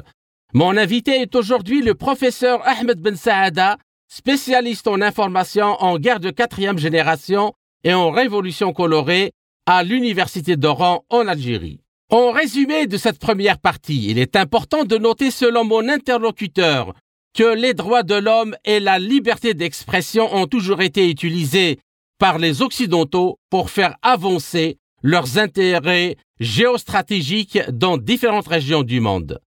[0.53, 6.31] Mon invité est aujourd'hui le professeur Ahmed Ben Saada, spécialiste en information en guerre de
[6.31, 9.33] quatrième génération et en révolution colorée
[9.67, 11.80] à l'Université d'Oran en Algérie.
[12.11, 16.93] En résumé de cette première partie, il est important de noter selon mon interlocuteur
[17.39, 21.79] que les droits de l'homme et la liberté d'expression ont toujours été utilisés
[22.19, 29.39] par les Occidentaux pour faire avancer leurs intérêts géostratégiques dans différentes régions du monde.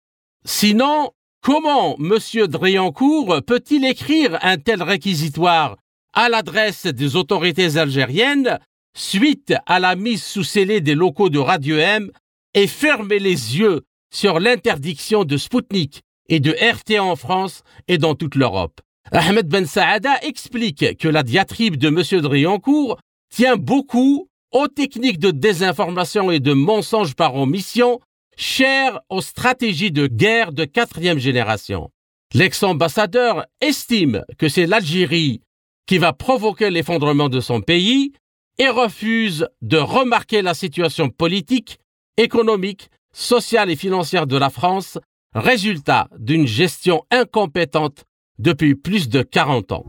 [0.46, 2.48] Sinon, comment M.
[2.48, 5.76] Driancourt peut-il écrire un tel réquisitoire
[6.14, 8.58] à l'adresse des autorités algériennes
[8.96, 12.10] suite à la mise sous scellé des locaux de Radio M
[12.54, 13.82] et fermer les yeux
[14.14, 18.82] sur l'interdiction de Sputnik et de RT en France et dans toute l'Europe.
[19.12, 22.22] Ahmed Ben Saada explique que la diatribe de M.
[22.22, 28.00] Driancourt tient beaucoup aux techniques de désinformation et de mensonges par omission
[28.38, 31.90] chères aux stratégies de guerre de quatrième génération.
[32.34, 35.42] L'ex-ambassadeur estime que c'est l'Algérie
[35.86, 38.14] qui va provoquer l'effondrement de son pays
[38.58, 41.78] et refuse de remarquer la situation politique,
[42.18, 45.00] économique, sociale et financière de la France,
[45.34, 48.06] résultat d'une gestion incompétente
[48.40, 49.86] depuis plus de 40 ans.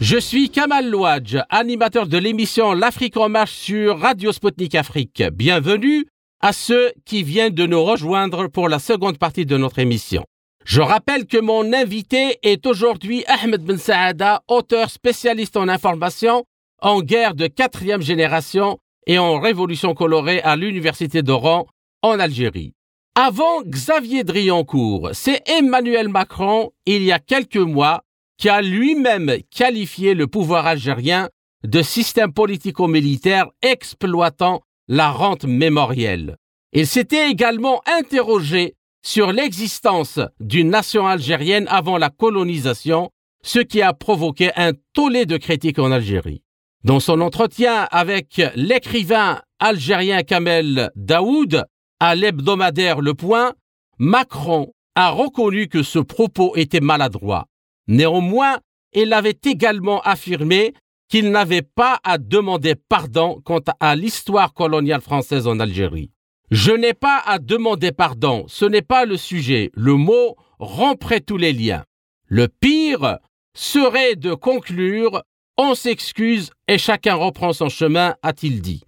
[0.00, 5.22] Je suis Kamal Louadj, animateur de l'émission L'Afrique en marche sur Radio Sputnik Afrique.
[5.32, 6.06] Bienvenue
[6.40, 10.24] à ceux qui viennent de nous rejoindre pour la seconde partie de notre émission.
[10.64, 16.44] Je rappelle que mon invité est aujourd'hui Ahmed Ben Saada, auteur spécialiste en information,
[16.82, 21.66] en guerre de quatrième génération et en révolution colorée à l'Université d'Oran,
[22.02, 22.74] en Algérie.
[23.14, 28.02] Avant Xavier Drioncourt, c'est Emmanuel Macron, il y a quelques mois,
[28.38, 31.28] qui a lui-même qualifié le pouvoir algérien
[31.64, 36.36] de système politico-militaire exploitant la rente mémorielle.
[36.72, 43.10] Il s'était également interrogé sur l'existence d'une nation algérienne avant la colonisation,
[43.42, 46.42] ce qui a provoqué un tollé de critiques en Algérie.
[46.82, 51.66] Dans son entretien avec l'écrivain algérien Kamel Daoud
[52.00, 53.52] à l'hebdomadaire Le Point,
[53.98, 57.48] Macron a reconnu que ce propos était maladroit.
[57.86, 58.60] Néanmoins,
[58.94, 60.72] il avait également affirmé
[61.10, 66.10] qu'il n'avait pas à demander pardon quant à l'histoire coloniale française en Algérie.
[66.50, 69.70] Je n'ai pas à demander pardon, ce n'est pas le sujet.
[69.74, 71.84] Le mot romprait tous les liens.
[72.26, 73.18] Le pire
[73.54, 75.22] serait de conclure
[75.62, 78.82] on s'excuse et chacun reprend son chemin, a-t-il dit.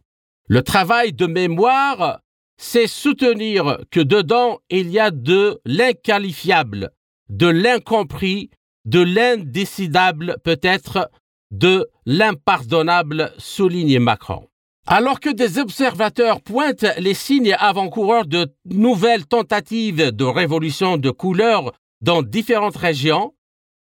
[0.48, 2.20] Le travail de mémoire,
[2.56, 6.90] c'est soutenir que dedans il y a de l'inqualifiable,
[7.28, 8.50] de l'incompris,
[8.86, 11.10] de l'indécidable peut-être,
[11.50, 14.48] de l'impardonnable, souligne Macron.
[14.86, 21.72] Alors que des observateurs pointent les signes avant-coureurs de nouvelles tentatives de révolution de couleur
[22.00, 23.34] dans différentes régions,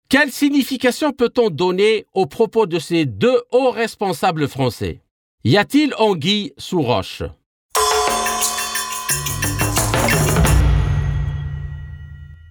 [0.08, 5.02] quelle signification peut-on donner aux propos de ces deux hauts responsables français?
[5.44, 7.22] Y a-t-il anguille sous roche?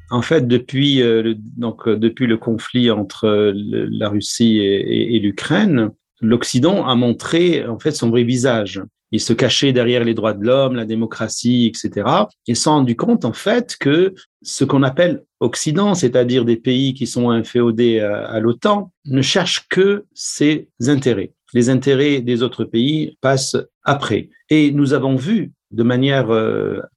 [0.10, 5.89] En fait, depuis, euh, euh, le conflit entre euh, la Russie et, et, l'Ukraine,
[6.22, 8.82] l'Occident a montré en fait son vrai visage.
[9.12, 12.08] Il se cachait derrière les droits de l'homme, la démocratie, etc.
[12.48, 17.08] Et s'est rendu compte en fait que ce qu'on appelle Occident, c'est-à-dire des pays qui
[17.08, 21.32] sont inféodés à, à l'OTAN, ne cherchent que ses intérêts.
[21.54, 24.30] Les intérêts des autres pays passent après.
[24.50, 26.28] Et nous avons vu de manière,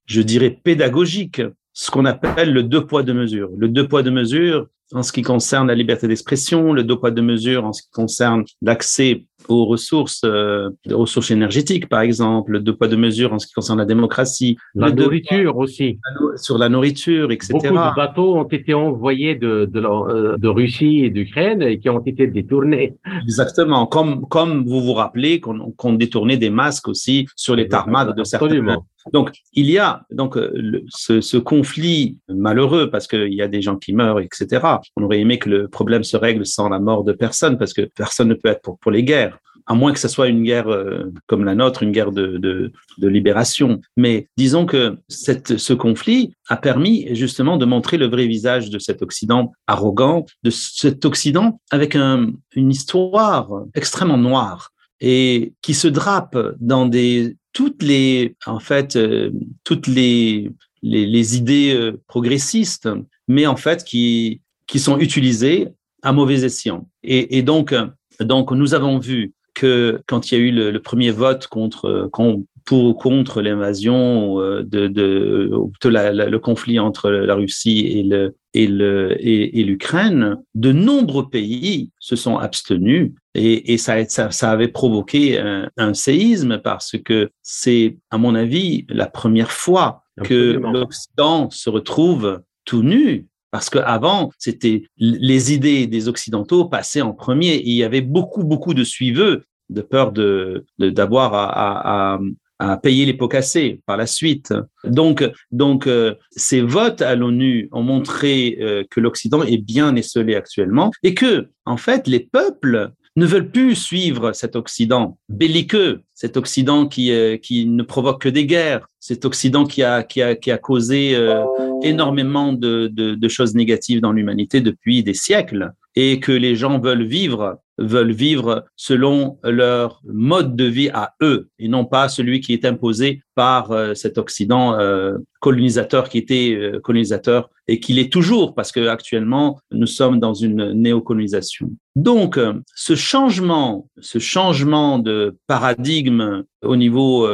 [0.07, 1.43] je dirais, pédagogique,
[1.73, 3.51] ce qu'on appelle le deux poids deux mesures.
[3.57, 7.11] Le deux poids deux mesures en ce qui concerne la liberté d'expression, le deux poids
[7.11, 12.61] deux mesures en ce qui concerne l'accès aux ressources, euh, ressources énergétiques, par exemple, le
[12.61, 15.99] deux poids deux mesures en ce qui concerne la démocratie, la nourriture aussi,
[16.37, 17.53] sur la nourriture, etc.
[17.53, 21.89] Beaucoup de bateaux ont été envoyés de de, euh, de Russie et d'Ukraine et qui
[21.91, 22.97] ont été détournés.
[23.23, 28.17] Exactement, comme comme vous vous rappelez qu'on qu détournait des masques aussi sur les tarmacs
[28.17, 28.81] de certains.
[29.13, 33.77] Donc, il y a donc euh, ce, conflit malheureux parce qu'il y a des gens
[33.77, 34.61] qui meurent, etc.
[34.97, 37.83] On aurait aimé que le problème se règle sans la mort de personne parce que
[37.83, 40.69] personne ne peut être pour, pour les guerres à moins que ce soit une guerre
[40.69, 43.81] euh, comme la nôtre, une guerre de, de, de libération.
[43.97, 48.81] Mais disons que cette, ce conflit a permis justement de montrer le vrai visage de
[48.81, 55.89] cet Occident arrogant, de cet Occident avec un, une histoire extrêmement noire et qui se
[55.89, 59.31] drape dans des toutes les en fait euh,
[59.65, 60.51] toutes les,
[60.83, 62.89] les, les idées euh, progressistes,
[63.29, 65.69] mais en fait qui qui sont utilisées
[66.03, 66.89] à mauvais escient.
[67.03, 67.75] Et, et donc
[68.21, 72.09] donc nous avons vu que quand il y a eu le, le premier vote contre,
[72.13, 75.51] contre pour contre l'invasion de, de,
[75.83, 80.37] de la, la, le conflit entre la Russie et le et le et, et l'Ukraine,
[80.55, 85.95] de nombreux pays se sont abstenus et, et ça, ça, ça avait provoqué un, un
[85.95, 90.73] séisme parce que c'est à mon avis la première fois Absolument.
[90.73, 97.15] que l'Occident se retrouve tout nu parce qu'avant, c'était les idées des Occidentaux passaient en
[97.15, 102.19] premier et il y avait beaucoup, beaucoup de suiveux de peur de d'avoir à,
[102.61, 104.55] à, payer les pots cassés par la suite.
[104.85, 110.35] Donc, donc euh, ces votes à l'ONU ont montré euh, que l'Occident est bien esselé
[110.35, 116.37] actuellement et que, en fait, les peuples ne veulent plus suivre cet Occident belliqueux, cet
[116.37, 120.37] Occident qui, euh, qui ne provoque que des guerres, cet Occident qui a, qui a,
[120.37, 121.45] qui a causé euh,
[121.83, 126.79] énormément de, de, de choses négatives dans l'humanité depuis des siècles et que les gens
[126.79, 132.41] veulent vivre veulent vivre selon leur mode de vie à eux et non pas celui
[132.41, 137.99] qui est imposé par euh, cet Occident euh, colonisateur qui était euh, colonisateur et qu'il
[137.99, 141.71] est toujours parce que actuellement nous sommes dans une néocolonisation.
[141.97, 142.39] Donc
[142.75, 147.29] ce changement, ce changement de paradigme au niveau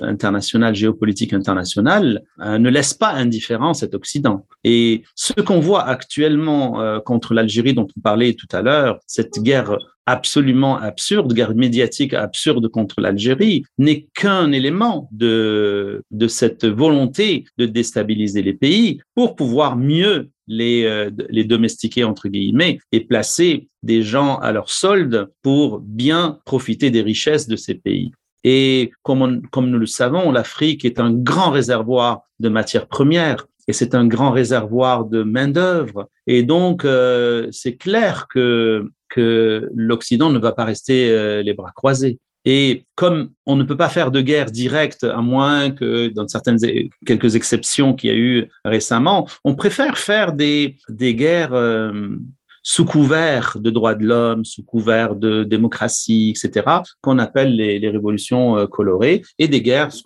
[0.00, 4.46] international, géopolitique international, ne laisse pas indifférent cet Occident.
[4.64, 9.76] Et ce qu'on voit actuellement contre l'Algérie dont on parlait tout à l'heure, cette guerre
[10.06, 17.66] absolument absurde, guerre médiatique absurde contre l'Algérie, n'est qu'un élément de, de cette volonté de
[17.66, 24.36] déstabiliser les pays pour pouvoir mieux les, les domestiquer, entre guillemets, et placer des gens
[24.36, 28.12] à leur solde pour bien profiter des richesses de ces pays.
[28.44, 33.72] Et comme, comme nous le savons, l'Afrique est un grand réservoir de matières premières et
[33.72, 36.08] c'est un grand réservoir de main-d'œuvre.
[36.26, 42.18] Et donc, euh, c'est clair que, l'Occident ne va pas rester euh, les bras croisés.
[42.46, 46.56] Et comme on ne peut pas faire de guerre directe, à moins que dans certaines
[47.06, 52.16] quelques exceptions qu'il y a eu récemment, on préfère faire des, des guerres euh,
[52.62, 56.66] sous couvert de droits de l'homme, sous couvert de démocratie, etc.,
[57.00, 60.02] qu'on appelle les, révolutions euh, colorées et des guerres, ce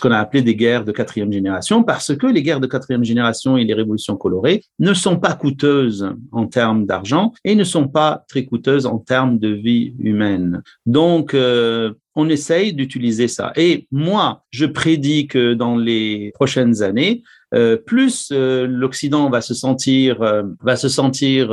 [0.00, 3.04] qu'on a, a, appelé des guerres de quatrième génération, parce que les guerres de quatrième
[3.04, 7.88] génération et les révolutions colorées ne sont pas coûteuses en termes d'argent et ne sont
[7.88, 10.62] pas très coûteuses en termes de vie humaine.
[10.86, 13.52] Donc, euh, on essaye d'utiliser ça.
[13.56, 17.22] Et moi, je prédis que dans les prochaines années,
[17.54, 21.50] euh, plus euh, l'Occident va se sentir euh, va se sentir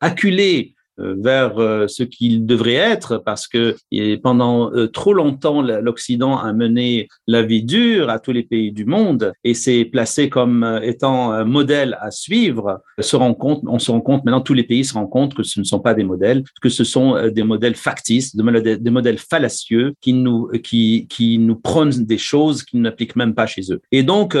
[0.00, 1.54] acculé vers
[1.88, 3.76] ce qu'il devrait être parce que
[4.20, 9.32] pendant trop longtemps l'Occident a mené la vie dure à tous les pays du monde
[9.44, 12.82] et s'est placé comme étant un modèle à suivre.
[12.98, 15.44] Se rend compte on se rend compte maintenant tous les pays se rendent compte que
[15.44, 19.94] ce ne sont pas des modèles que ce sont des modèles factices des modèles, fallacieux
[20.00, 23.80] qui nous qui qui nous prônent des choses qui n'appliquent même pas chez eux.
[23.92, 24.36] Et donc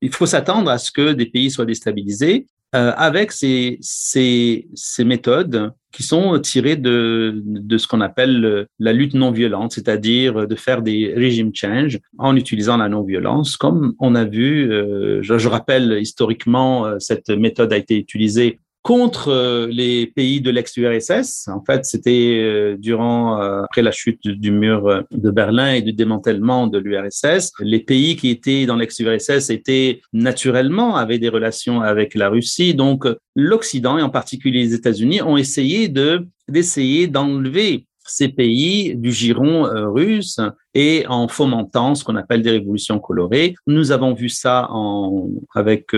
[0.00, 5.04] il faut s'attendre à ce que des pays soient déstabilisés euh, avec ces, ces, ces,
[5.04, 10.54] méthodes qui sont tirées de, de ce qu'on appelle la lutte non violente, c'est-à-dire de
[10.54, 15.48] faire des régime change en utilisant la non-violence, comme on a vu, euh, je, je,
[15.48, 21.48] rappelle historiquement, euh, cette méthode a été utilisée contre euh, les pays de l'ex-URSS.
[21.48, 25.92] En fait, c'était euh, durant euh, après la chute du mur de Berlin et du
[25.92, 32.14] démantèlement de l'URSS, les pays qui étaient dans l'ex-URSS étaient naturellement avaient des relations avec
[32.14, 32.72] la Russie.
[32.72, 33.04] Donc,
[33.36, 39.64] l'Occident et en particulier les États-Unis ont essayé de d'essayer d'enlever ces pays du giron
[39.92, 40.40] russe
[40.72, 43.54] et en fomentant ce qu'on appelle des révolutions colorées.
[43.66, 45.92] Nous avons vu ça en, avec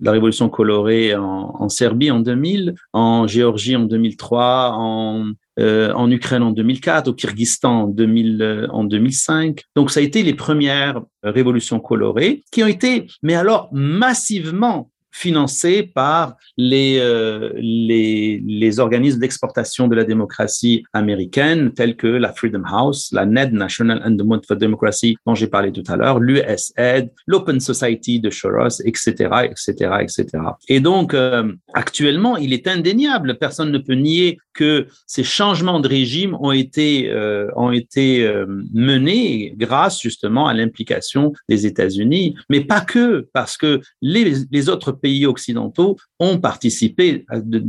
[0.00, 6.42] la révolution colorée en, Serbie en 2000, en Géorgie en 2003, en, euh, en Ukraine
[6.42, 9.62] en 2004, au Kyrgyzstan en, 2000, euh, en 2005.
[9.76, 15.84] Donc ça a été les premières révolutions colorées qui ont été, mais alors massivement financé
[15.84, 22.64] par les, euh, les, les, organismes d'exportation de la démocratie américaine, tels que la Freedom
[22.66, 27.60] House, la NED, National Endowment for Democracy, dont j'ai parlé tout à l'heure, l'USAID, l'Open
[27.60, 29.10] Society de Soros, etc.,
[29.44, 30.26] etc., etc.
[30.68, 35.88] Et donc, euh, actuellement, il est indéniable, personne ne peut nier que ces changements de
[35.88, 42.60] régime ont été, euh, ont été euh, menés grâce justement à l'implication des États-Unis, mais
[42.60, 45.92] pas que, parce que les, les autres pays occidentaux
[46.26, 47.04] ont participé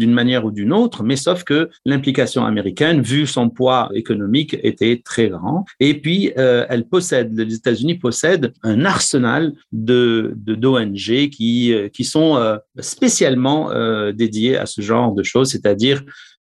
[0.02, 1.60] d'une manière ou d'une autre, mais sauf que
[1.92, 5.60] l'implication américaine, vu son poids économique, était très grand.
[5.88, 9.44] Et puis, euh, elle possède, les États-Unis possèdent un arsenal
[9.92, 10.06] de
[10.64, 12.58] d'ONG qui euh, qui sont euh,
[12.96, 16.00] spécialement euh, dédiés à ce genre de choses, c'est-à-dire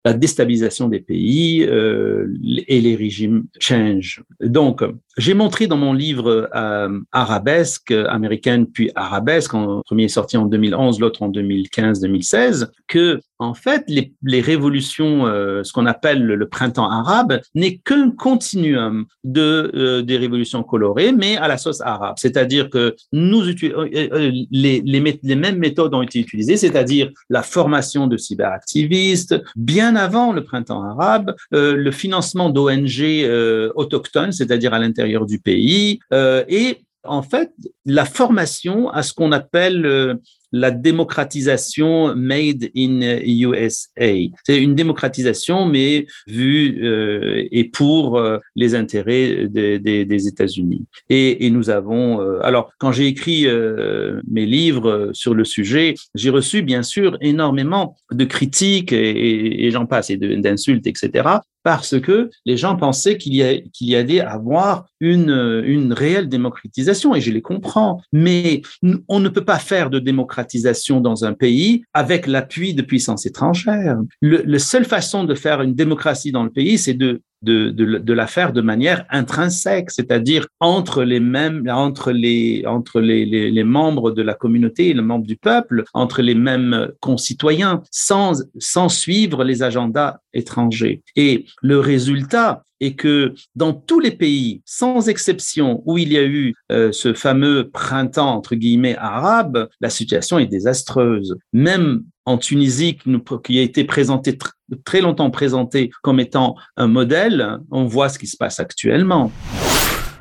[0.06, 2.28] la déstabilisation des pays euh,
[2.74, 4.10] et les régimes change.
[4.58, 4.76] Donc,
[5.16, 11.00] j'ai montré dans mon livre euh, Arabesque américaine puis Arabesque, en premier sorti en 2011,
[11.00, 16.90] l'autre en 2015-2016, que en fait, les, les révolutions, euh, ce qu'on appelle le, printemps
[16.90, 22.14] arabe, n'est qu'un continuum de euh, des révolutions colorées, mais à la sauce arabe.
[22.18, 28.06] C'est-à-dire que nous euh, les, les, les mêmes méthodes ont été utilisées, c'est-à-dire la formation
[28.06, 33.26] de cyberactivistes bien avant le printemps arabe, le financement d'ONG
[33.74, 37.52] autochtones, c'est-à-dire à l'intérieur du pays, et en fait,
[37.84, 40.18] la formation à ce qu'on appelle
[40.52, 44.12] la démocratisation made in USA.
[44.44, 50.84] C'est une démocratisation, mais vue euh, et pour euh, les intérêts des, États-Unis.
[51.10, 56.30] Et, nous avons, euh, alors quand j'ai écrit euh, mes livres sur le sujet, j'ai
[56.30, 62.56] reçu bien sûr énormément de critiques et j'en passe et d'insultes, etc parce que les
[62.56, 67.42] gens pensaient qu'il y, qu'il y allait avoir une, une réelle démocratisation, et je les
[67.42, 68.00] comprends.
[68.12, 68.62] Mais
[69.08, 73.98] on ne peut pas faire de démocratisation dans un pays avec l'appui de puissances étrangères.
[74.22, 78.26] La seule façon de faire une démocratie dans le pays, c'est de de, de, la
[78.26, 84.22] faire de manière intrinsèque, c'est-à-dire entre les mêmes, entre les, entre les, les, membres de
[84.22, 90.18] la communauté les membres du peuple, entre les mêmes concitoyens, sans, sans suivre les agendas
[90.36, 91.02] étrangers.
[91.16, 96.24] Et le résultat est que dans tous les pays, sans exception, où il y a
[96.24, 101.36] eu euh, ce fameux printemps entre guillemets arabe, la situation est désastreuse.
[101.52, 102.98] Même en Tunisie,
[103.44, 104.36] qui a été présenté
[104.84, 109.30] très longtemps présenté comme étant un modèle, on voit ce qui se passe actuellement.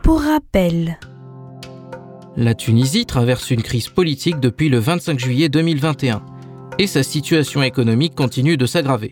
[0.04, 1.00] Pour rappel.
[2.38, 6.22] La Tunisie traverse une crise politique depuis le 25 juillet 2021
[6.78, 9.10] et sa situation économique continue de s'aggraver.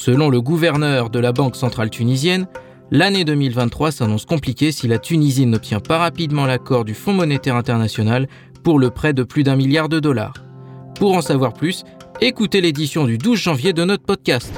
[0.00, 2.46] Selon le gouverneur de la Banque centrale tunisienne,
[2.92, 8.28] l'année 2023 s'annonce compliquée si la Tunisie n'obtient pas rapidement l'accord du Fonds monétaire international
[8.62, 10.34] pour le prêt de plus d'un milliard de dollars.
[10.94, 11.82] Pour en savoir plus,
[12.20, 14.52] écoutez l'édition du 12 janvier de notre podcast.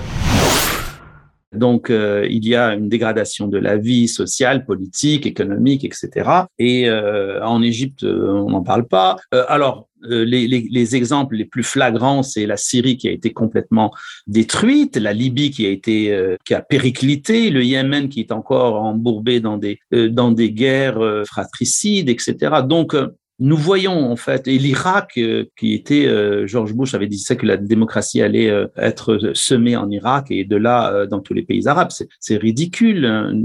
[1.52, 6.30] Donc, euh, il y a une dégradation de la vie sociale, politique, économique, etc.
[6.58, 9.16] Et euh, en Égypte, euh, on n'en parle pas.
[9.34, 13.10] Euh, alors, euh, les, les, les, exemples les plus flagrants, c'est la Syrie qui a
[13.10, 13.92] été complètement
[14.28, 19.40] détruite, la Libye qui a été qui a périclité, le Yémen qui est encore embourbé
[19.40, 22.62] dans des dans des guerres fratricides, etc.
[22.66, 22.96] Donc
[23.40, 27.36] nous voyons en fait, et l'Irak, euh, qui était, euh, George Bush avait dit ça,
[27.36, 31.42] que la démocratie allait euh, être semée en Irak et de là dans tous les
[31.42, 31.90] pays arabes.
[32.20, 33.00] C'est ridicule.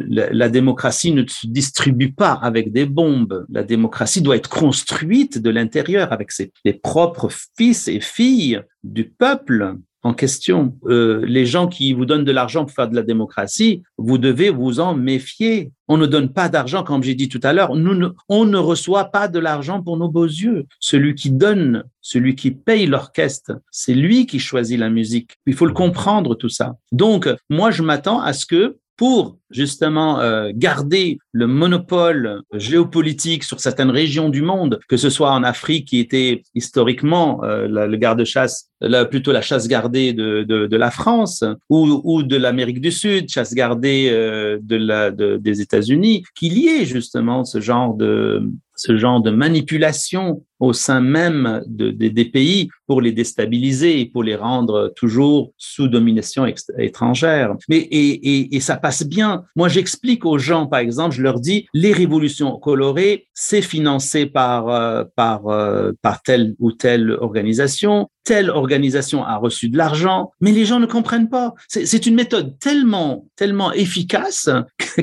[0.10, 3.46] La, la, démocratie ne se distribue pas avec des bombes.
[3.50, 9.06] La démocratie doit être construite de l'intérieur avec ses, les propres fils et filles du
[9.06, 9.76] peuple
[10.06, 10.78] en question.
[10.86, 14.52] Euh, les gens qui vous donnent de l'argent pour faire de la démocratie, vous devez
[14.52, 15.72] vous en méfier.
[15.88, 17.72] On ne donne pas d'argent, comme j'ai dit tout à l'heure.
[17.72, 20.68] On ne reçoit pas de l'argent pour nos beaux yeux.
[20.80, 25.38] Celui qui donne, celui qui paye l'orchestre, c'est lui qui choisit la musique.
[25.48, 26.76] Il faut le comprendre tout ça.
[26.92, 33.60] Donc, moi, je m'attends à ce que pour justement euh, garder le monopole géopolitique sur
[33.60, 38.70] certaines régions du monde, que ce soit en Afrique qui était historiquement euh, le garde-chasse,
[39.10, 43.30] plutôt la chasse gardée de, de, de la France, ou, ou de l'Amérique du Sud,
[43.30, 48.50] chasse gardée euh, de la, de, des États-Unis, qu'il y ait justement ce genre de
[48.76, 54.06] ce genre de manipulation au sein même de, de, des pays pour les déstabiliser et
[54.06, 56.46] pour les rendre toujours sous domination
[56.78, 57.56] étrangère.
[57.68, 59.44] Mais et, et, et ça passe bien.
[59.56, 64.70] Moi, j'explique aux gens, par exemple, je leur dis les révolutions colorées, c'est financé par
[64.70, 68.10] euh, par euh, par telle ou telle organisation.
[68.24, 71.54] Telle organisation a reçu de l'argent, mais les gens ne comprennent pas.
[71.68, 74.50] C'est une méthode tellement tellement efficace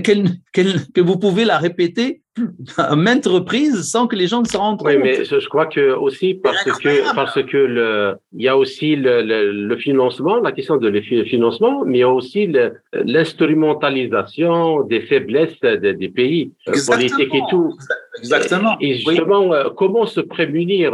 [0.02, 0.14] qu
[0.52, 2.21] que vous pouvez la répéter
[2.78, 4.88] à maintes reprises sans que les gens ne se rendent compte.
[4.88, 8.96] Oui, mais je crois que aussi parce que parce que le il y a aussi
[8.96, 12.50] le, le, le financement, la question de le financement, mais il y a aussi
[12.94, 16.96] l'instrumentalisation des faiblesses des, des pays euh, Exactement.
[16.96, 17.76] politiques et tout.
[18.22, 18.76] Exactement.
[18.80, 19.56] Et justement, oui.
[19.76, 20.92] comment se prémunir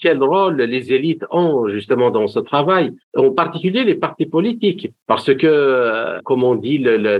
[0.00, 5.32] Quel rôle les élites ont justement dans ce travail, en particulier les partis politiques, parce
[5.34, 7.16] que, comme on dit, le, le,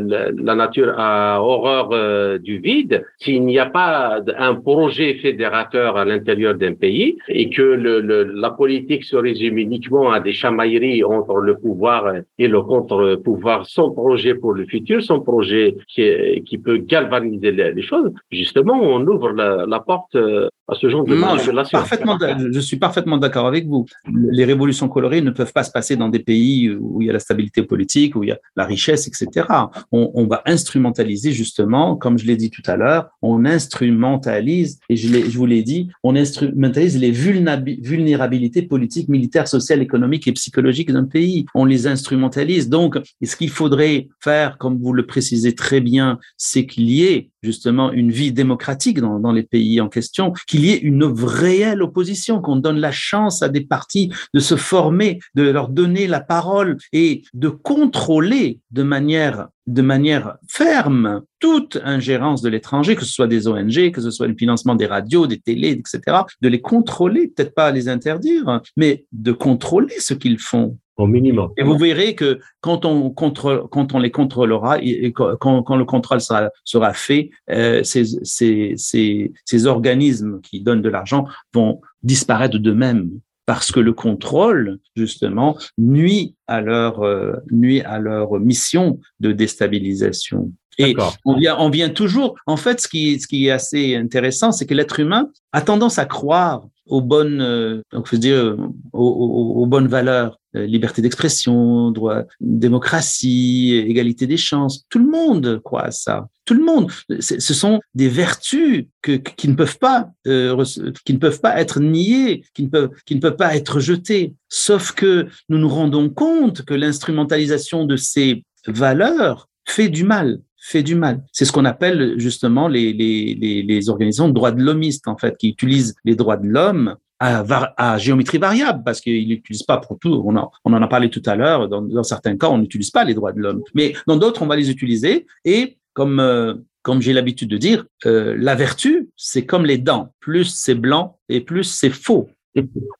[0.48, 3.04] la nature a horreur du vide.
[3.18, 8.50] S'il n'y a pas un projet fédérateur à l'intérieur d'un pays et que le, la
[8.50, 12.00] politique se résume uniquement à des chamailleries entre le pouvoir
[12.38, 17.72] et le contre-pouvoir, son projet pour le futur, son projet qui, qui peut galvaniser les,
[17.72, 22.18] les choses, justement, on ouvre la, la porte à ce genre de non, je, parfaitement,
[22.52, 23.86] je suis parfaitement d'accord avec vous.
[24.12, 27.12] Les révolutions colorées ne peuvent pas se passer dans des pays où il y a
[27.12, 29.46] la stabilité politique, où il y a la richesse, etc.
[29.92, 34.96] On, on va instrumentaliser justement, comme je l'ai dit tout à l'heure, on instrumentalise, et
[34.96, 40.92] je, je vous l'ai dit, on instrumentalise les vulnérabilités politiques, militaires, sociales, économiques et psychologiques
[40.92, 41.46] d'un pays.
[41.54, 42.68] On les instrumentalise.
[42.68, 47.30] Donc, ce qu'il faudrait faire, comme vous le précisez très bien, c'est qu'il y ait
[47.42, 51.82] justement une vie démocratique dans, dans les pays en question, qu'il y ait une réelle
[51.82, 56.20] opposition, qu'on donne la chance à des partis de se former, de leur donner la
[56.20, 63.12] parole et de contrôler de manière de manière ferme toute ingérence de l'étranger, que ce
[63.12, 66.60] soit des ONG, que ce soit le financement des radios, des télés, etc., de les
[66.60, 70.78] contrôler, peut-être pas les interdire, mais de contrôler ce qu'ils font.
[70.96, 71.50] Au minimum.
[71.58, 75.84] Et vous verrez que quand on, contrôle, quand on les contrôlera et quand, quand le
[75.84, 81.80] contrôle sera, sera fait, euh, ces, ces, ces, ces organismes qui donnent de l'argent vont
[82.02, 83.10] disparaître d'eux-mêmes
[83.46, 90.52] parce que le contrôle, justement, nuit à leur, euh, nuit à leur mission de déstabilisation.
[90.78, 90.94] Et
[91.24, 94.66] on vient, on vient toujours, en fait, ce qui, ce qui est assez intéressant, c'est
[94.66, 98.56] que l'être humain a tendance à croire aux bonnes, euh, donc faut dire,
[98.92, 104.84] aux, aux, bonnes valeurs, liberté d'expression, droit, démocratie, égalité des chances.
[104.88, 106.28] Tout le monde croit à ça.
[106.44, 106.90] Tout le monde.
[107.20, 110.64] Ce sont des vertus qui ne peuvent pas, euh,
[111.04, 114.34] qui ne peuvent pas être niées, qui ne peuvent, pas être jetées.
[114.48, 120.82] Sauf que nous nous rendons compte que l'instrumentalisation de ces valeurs fait du mal fait
[120.82, 121.22] du mal.
[121.30, 125.94] C'est ce qu'on appelle justement les organisations de droits de l'homiste, en fait, qui utilisent
[126.04, 127.44] les droits de l'homme à,
[127.76, 130.22] à, géométrie variable, parce qu'ils n'utilisent pas pour tout.
[130.26, 131.68] On en, on en a parlé tout à l'heure.
[131.68, 134.46] Dans, dans, certains cas, on n'utilise pas les droits de l'homme, mais dans d'autres, on
[134.46, 135.26] va les utiliser.
[135.44, 140.12] Et comme euh, comme j'ai l'habitude de dire, euh, la vertu, c'est comme les dents.
[140.20, 142.28] Plus c'est blanc et plus c'est faux.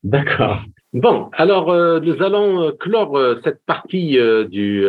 [0.03, 0.61] D'accord.
[0.93, 4.87] Bon, alors euh, nous allons euh, clore euh, cette partie du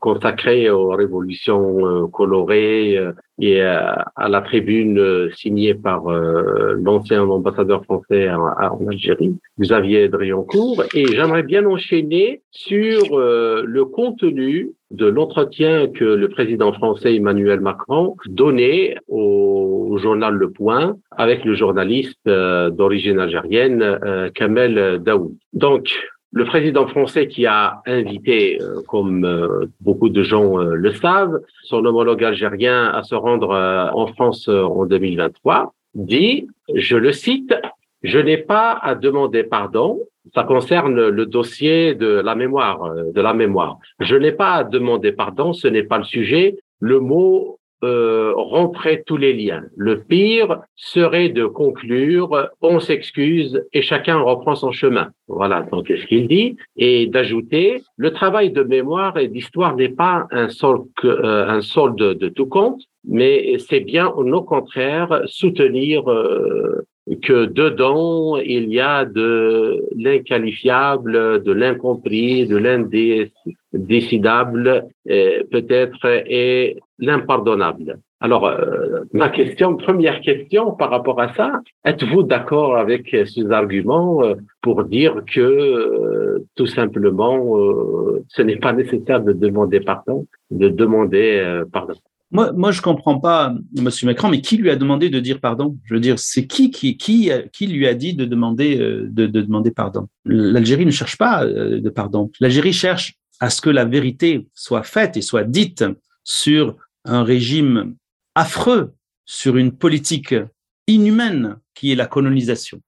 [0.00, 2.98] consacrée aux révolutions colorées
[3.40, 10.84] et à la tribune signée par l'ancien ambassadeur français en, Algérie, Xavier Drioncourt.
[10.94, 18.14] Et j'aimerais bien enchaîner sur le contenu de l'entretien que le président français Emmanuel Macron
[18.26, 25.34] donnait au journal Le Point avec le journaliste euh, d'origine algérienne euh, Kamel Daoud.
[25.52, 25.90] Donc,
[26.32, 32.24] le président français qui a invité, euh, comme beaucoup de gens le savent, son homologue
[32.24, 33.50] algérien à se rendre
[33.94, 37.54] en France en 2023, dit, je le cite,
[38.02, 40.00] je n'ai pas à demander pardon.
[40.34, 43.78] Ça concerne le dossier de la mémoire, euh, de la mémoire.
[44.00, 45.52] Je n'ai pas à demander pardon.
[45.52, 46.56] Ce n'est pas le sujet.
[46.80, 48.32] Le mot euh,
[49.06, 49.64] tous les liens.
[49.76, 55.08] Le pire serait de conclure, on s'excuse et chacun reprend son chemin.
[55.28, 60.26] Voilà, donc ce qu'il dit, et d'ajouter, le travail de mémoire et d'histoire n'est pas
[60.30, 66.86] un solde, euh, un de tout compte, mais c'est bien au contraire soutenir euh,
[67.22, 72.56] que dedans, il y a de l'inqualifiable, de l'incompris, de
[73.72, 77.98] l'indécidable, peut-être, et l'impardonnable.
[78.22, 84.22] Alors, euh, ma question, première question par rapport à ça, êtes-vous d'accord avec ces arguments
[84.22, 87.56] euh, pour dire que euh, tout simplement,
[88.28, 91.94] ce n'est pas nécessaire de demander pardon, de demander pardon?
[92.32, 95.76] Moi, moi, je comprends pas, Monsieur Macron, mais qui lui a demandé de dire pardon?
[95.84, 99.42] Je veux dire, c'est qui, qui, qui, lui a dit de demander, euh, de, de
[99.42, 100.06] demander pardon?
[100.24, 102.30] L'Algérie ne cherche pas euh, de pardon.
[102.40, 105.84] L'Algérie cherche à ce que la vérité soit faite et soit dite
[106.22, 107.96] sur un régime
[108.36, 108.92] affreux,
[109.26, 110.36] sur une politique
[110.86, 112.80] inhumaine qui est la colonisation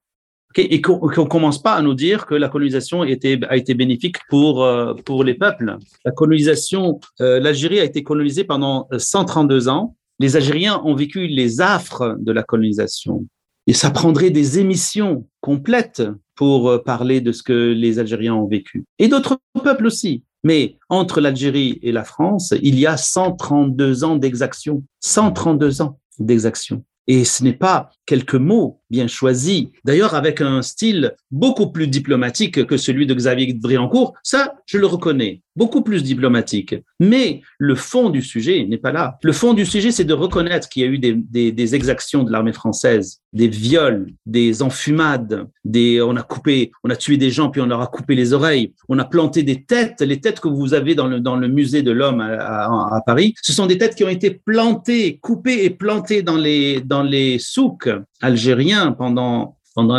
[0.57, 4.63] et qu'on ne commence pas à nous dire que la colonisation a été bénéfique pour,
[4.63, 5.79] euh, pour les peuples.
[6.05, 9.97] La colonisation, euh, l'Algérie a été colonisée pendant 132 ans.
[10.21, 13.27] Les Algériens ont vécu les affres de la colonisation.
[13.67, 16.05] Et ça prendrait des émissions complètes
[16.37, 18.85] pour euh, parler de ce que les Algériens ont vécu.
[19.01, 20.23] Et d'autres peuples aussi.
[20.45, 24.85] Mais entre l'Algérie et la France, il y a 132 ans d'exaction.
[25.01, 26.85] 132 ans d'exaction.
[27.07, 32.67] Et ce n'est pas quelques mots bien choisis, d'ailleurs avec un style beaucoup plus diplomatique
[32.67, 36.75] que celui de Xavier Driancourt, ça, je le reconnais, beaucoup plus diplomatique.
[37.01, 39.19] Mais le fond du sujet n'est pas là.
[39.23, 42.53] Le fond du sujet, c'est de reconnaître qu'il y a eu des, exactions de l'armée
[42.53, 47.61] française, des viols, des enfumades, des, on a coupé, on a tué des gens puis
[47.61, 50.75] on leur a coupé les oreilles, on a planté des têtes, les têtes que vous
[50.75, 53.79] avez dans le, dans le musée de l'homme à, à, à Paris, ce sont des
[53.79, 57.89] têtes qui ont été plantées, coupées et plantées dans les, dans les souks
[58.25, 59.97] algériens pendant pendant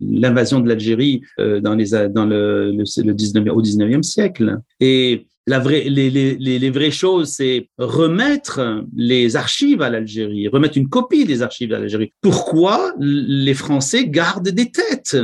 [0.00, 5.58] l'invasion de l'Algérie euh, dans les dans le, le, 19 au 19e siècle et la
[5.58, 11.26] vraie, les, les, les vraies choses, c'est remettre les archives à l'Algérie, remettre une copie
[11.26, 12.12] des archives à l'Algérie.
[12.22, 15.18] Pourquoi les Français gardent des têtes?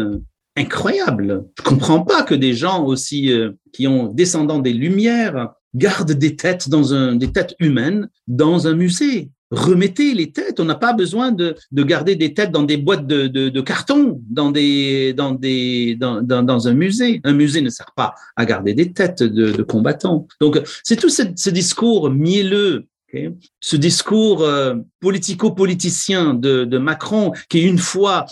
[0.57, 1.47] Incroyable.
[1.57, 6.37] Je comprends pas que des gens aussi euh, qui ont descendant des Lumières gardent des
[6.37, 10.61] têtes dans un, des têtes humaines dans un musée remettez les têtes.
[10.61, 13.61] On n'a pas besoin de, de, garder des têtes dans des boîtes de, de, de
[13.61, 17.21] carton, dans, des, dans, des, dans, dans, un musée.
[17.25, 20.27] Un musée ne sert pas à garder des têtes de, combattants.
[20.41, 22.87] Donc, c'est tout ce, ce discours mielleux
[23.61, 28.27] ce discours euh, politico-politicien de, Macron, qui une fois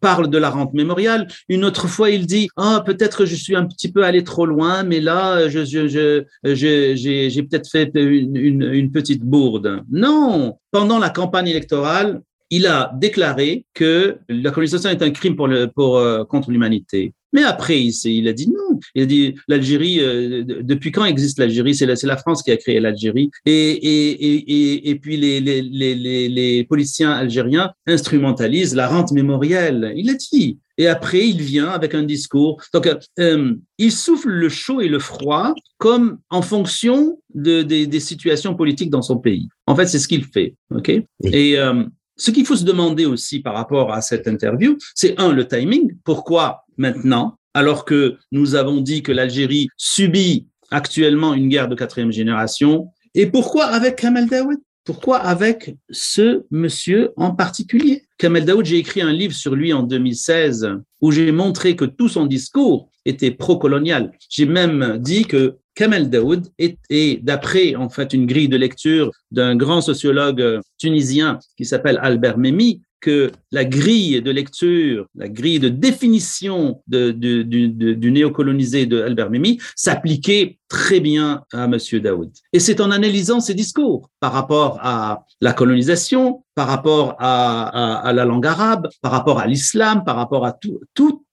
[0.00, 3.64] parle de la rente mémoriale, une autre fois il dit ah peut-être je suis un
[3.66, 9.22] petit peu allé trop loin, mais là je j'ai peut-être fait une, une, une, petite
[9.22, 9.82] bourde.
[9.90, 12.20] Non, pendant la campagne électorale,
[12.50, 17.12] il a déclaré que la colonisation est un crime pour le, pour, euh, contre l'humanité.
[17.36, 18.80] Mais après, il, il, a dit non.
[18.94, 21.74] Il a dit l'Algérie, euh, depuis quand existe l'Algérie?
[21.74, 23.30] C'est la, la, France qui a créé l'Algérie.
[23.44, 29.92] Et, et, et, et, puis les, les, les, les politiciens algériens instrumentalisent la rente mémorielle.
[29.96, 30.58] Il a dit.
[30.78, 32.62] Et après, il vient avec un discours.
[32.72, 38.00] Donc, euh, il souffle le chaud et le froid comme en fonction de, des, des
[38.00, 39.46] situations politiques dans son pays.
[39.66, 40.54] En fait, c'est ce qu'il fait.
[40.74, 40.88] OK?
[40.88, 41.84] Et euh,
[42.16, 45.96] ce qu'il faut se demander aussi par rapport à cette interview, c'est un, le timing.
[46.02, 52.12] Pourquoi maintenant, alors que nous avons dit que l'Algérie subit actuellement une guerre de quatrième
[52.12, 52.88] génération.
[53.14, 54.58] Et pourquoi avec Kamel Daoud?
[54.84, 58.04] Pourquoi avec ce monsieur en particulier?
[58.18, 60.68] Kamel Daoud, j'ai écrit un livre sur lui en 2016
[61.00, 64.12] où j'ai montré que tout son discours était pro-colonial.
[64.28, 69.56] J'ai même dit que Kamel Daoud est, d'après en fait une grille de lecture d'un
[69.56, 75.68] grand sociologue tunisien qui s'appelle Albert Memmi, que la grille de lecture, la grille de
[75.68, 81.78] définition du néocolonisé de Albert Memmi s'appliquait très bien à M.
[82.02, 82.30] Daoud.
[82.52, 88.24] Et c'est en analysant ses discours par rapport à la colonisation, par rapport à, la
[88.24, 90.80] langue arabe, par rapport à l'islam, par rapport à tout,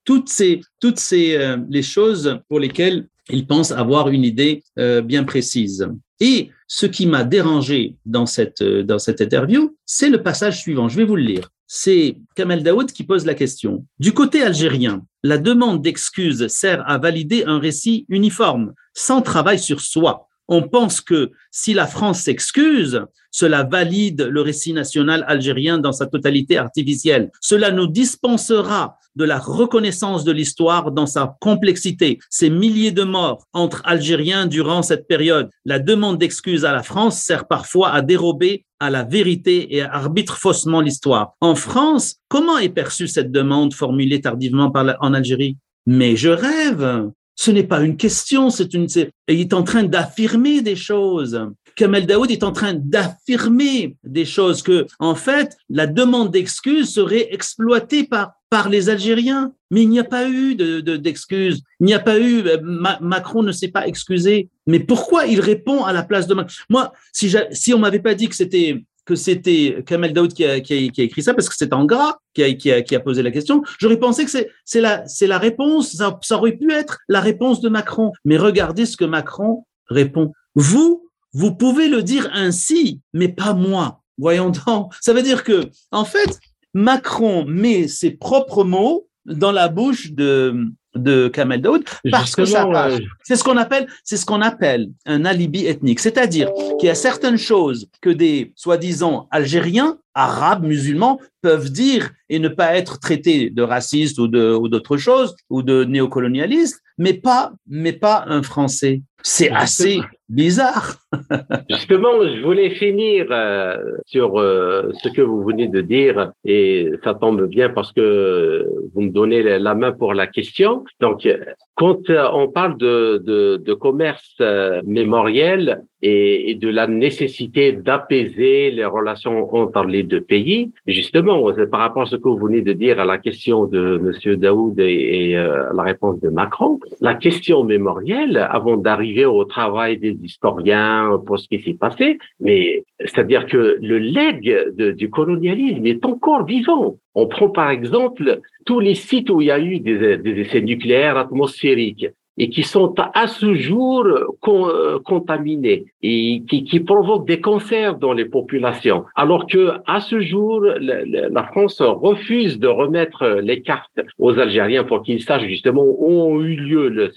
[0.04, 5.02] toutes ces, toutes ces euh, les choses pour lesquelles il pense avoir une idée euh,
[5.02, 5.88] bien précise.
[6.20, 10.90] Et ce qui m'a dérangé dans cette, euh, dans cette interview, c'est le passage suivant.
[10.90, 13.84] Je vais vous le lire c'est Kamel Daoud qui pose la question.
[13.98, 19.82] Du côté algérien, la demande d'excuses sert à valider un récit uniforme, sans travail sur
[19.82, 20.30] soi.
[20.56, 23.02] On pense que si la France s'excuse,
[23.32, 27.32] cela valide le récit national algérien dans sa totalité artificielle.
[27.42, 32.20] Cela nous dispensera de la reconnaissance de l'histoire dans sa complexité.
[32.30, 35.50] Ces milliers de morts entre Algériens durant cette période.
[35.66, 40.38] La demande d'excuses à la France sert parfois à dérober à la vérité et arbitre
[40.38, 41.34] faussement l'histoire.
[41.42, 45.58] En France, comment est perçue cette demande formulée tardivement par en Algérie?
[45.88, 47.10] Mais je rêve.
[47.36, 48.88] Ce n'est pas une question, c'est une.
[49.28, 51.40] il est en train d'affirmer des choses.
[51.76, 57.30] Kamel Daoud est en train d'affirmer des choses que, en fait, la demande d'excuses serait
[57.32, 59.52] exploitée par par les Algériens.
[59.72, 61.62] Mais il n'y a pas eu d'excuses.
[61.62, 62.44] De, il n'y a pas eu.
[62.48, 62.60] Euh,
[63.02, 64.50] Macron ne s'est pas excusé.
[64.68, 68.14] Mais pourquoi il répond à la place de Macron Moi, si, si on m'avait pas
[68.14, 71.86] dit que c'était que c'était Kamel Daoud qui a, écrit ça, parce que c'est en
[71.86, 74.32] gras qui a posé la question, j'aurais pensé que
[74.66, 78.12] c'est la, la réponse, ça, ça aurait pu être la réponse de Macron.
[78.26, 80.32] Mais regardez ce que Macron répond.
[80.56, 84.02] Vous, vous pouvez le dire ainsi, mais pas moi.
[84.18, 84.94] Voyons donc.
[85.02, 86.40] Ça veut dire que, en fait,
[86.74, 92.66] Macron met ses propres mots dans la bouche de, de Kamel Daoud parce que ça
[92.66, 93.00] passe.
[93.24, 96.00] C'est ce qu'on appelle, c'est ce qu'on appelle un alibi ethnique.
[96.00, 102.40] C'est-à-dire qu'il y a certaines choses que des soi-disant Algériens, Arabes, musulmans peuvent dire et
[102.40, 107.14] ne pas être traités de racistes ou de, ou d'autres choses ou de néocolonialistes, mais
[107.14, 109.02] pas, mais pas un Français.
[109.24, 110.96] C'est assez bizarre.
[111.70, 117.14] Justement, je voulais finir euh, sur euh, ce que vous venez de dire et ça
[117.14, 120.84] tombe bien parce que vous me donnez la main pour la question.
[121.00, 121.28] Donc,
[121.76, 129.86] quand on parle de, commerce euh, mémoriel et, de la nécessité d'apaiser les relations entre
[129.86, 133.18] les deux pays, justement, par rapport à ce que vous venez de dire à la
[133.18, 139.26] question de Monsieur Daoud et, et la réponse de Macron, la question mémorielle, avant d'arriver
[139.26, 145.10] au travail des historiens pour ce qui s'est passé, mais c'est-à-dire que le legs du
[145.10, 146.98] colonialisme est encore vivant.
[147.16, 151.18] On prend par exemple tous les sites où il y a eu des essais nucléaires
[151.18, 152.08] atmosphériques
[152.38, 158.26] et qui sont à ce jour euh, contaminés et qui, provoquent des cancers dans les
[158.26, 159.06] populations.
[159.16, 165.04] Alors que à ce jour, la, France refuse de remettre les cartes aux Algériens pour
[165.04, 167.12] qu'ils sachent justement où ont eu lieu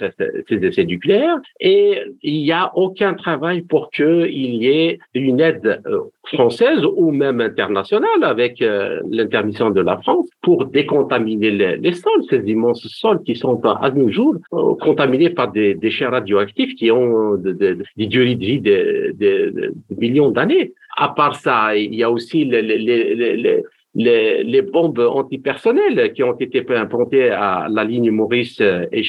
[0.49, 5.83] ces essais nucléaires et il n'y a aucun travail pour qu'il y ait une aide
[5.87, 12.25] euh, française ou même internationale avec euh, l'intermission de la France pour décontaminer les, sols,
[12.29, 16.91] ces immenses sols qui sont à nos jours euh, contaminés par des déchets radioactifs qui
[16.91, 20.73] ont des durées de vie de, de, millions d'années.
[20.97, 23.15] À part ça, il y a aussi les, les,
[23.95, 29.03] les, les, bombes antipersonnelles qui ont été implantées à la ligne Maurice et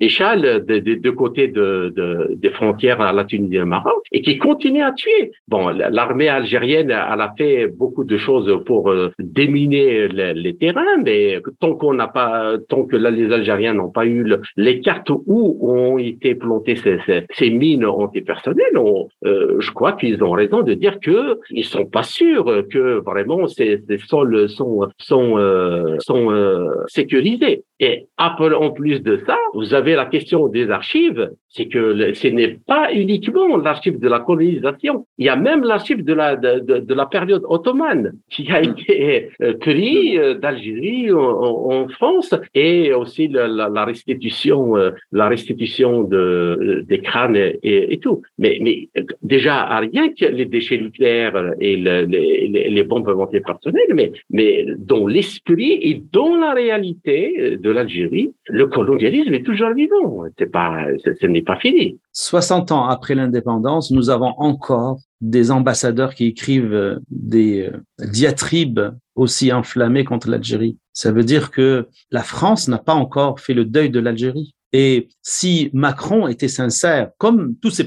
[0.00, 4.02] échelle des de, de côtés de, de, des frontières à la Tunisie et au Maroc
[4.12, 5.32] et qui continue à tuer.
[5.48, 10.96] Bon, l'armée algérienne, elle a fait beaucoup de choses pour euh, déminer les, les terrains,
[11.04, 15.10] mais tant qu'on n'a pas, tant que là, les Algériens n'ont pas eu les cartes
[15.10, 20.30] où ont été plantées ces, ces, ces mines antipersonnelles, on, euh, je crois qu'ils ont
[20.30, 25.38] raison de dire que ils sont pas sûrs que vraiment ces, ces sols sont sont
[25.38, 27.64] euh, sont euh, sécurisés.
[27.80, 31.30] Et en plus de ça, vous avez la question des archives.
[31.48, 35.06] C'est que ce n'est pas uniquement l'archive de la colonisation.
[35.18, 39.30] Il y a même l'archive de la de, de, la période ottomane qui a été
[39.42, 44.74] euh, pris euh, d'Algérie en, France et aussi la, restitution
[45.10, 48.22] la restitution de des crânes et, tout.
[48.38, 48.88] Mais mais
[49.22, 53.12] déjà rien que les déchets nucléaires et le, les, les bombes
[53.44, 59.72] personnelles, mais mais dans l'esprit et dans la réalité de l'Algérie, le colonialisme est toujours
[59.74, 60.24] vivant.
[60.38, 61.98] C'est pas, ce n'est pas fini.
[62.12, 68.80] 60 ans après l'indépendance, nous avons encore des ambassadeurs qui écrivent euh, des euh, diatribes
[69.14, 70.78] aussi enflammées contre l'Algérie.
[70.92, 74.54] Ça veut dire que la France n'a pas encore fait le deuil de l'Algérie.
[74.72, 77.86] Et si Macron était sincère, comme tous ses,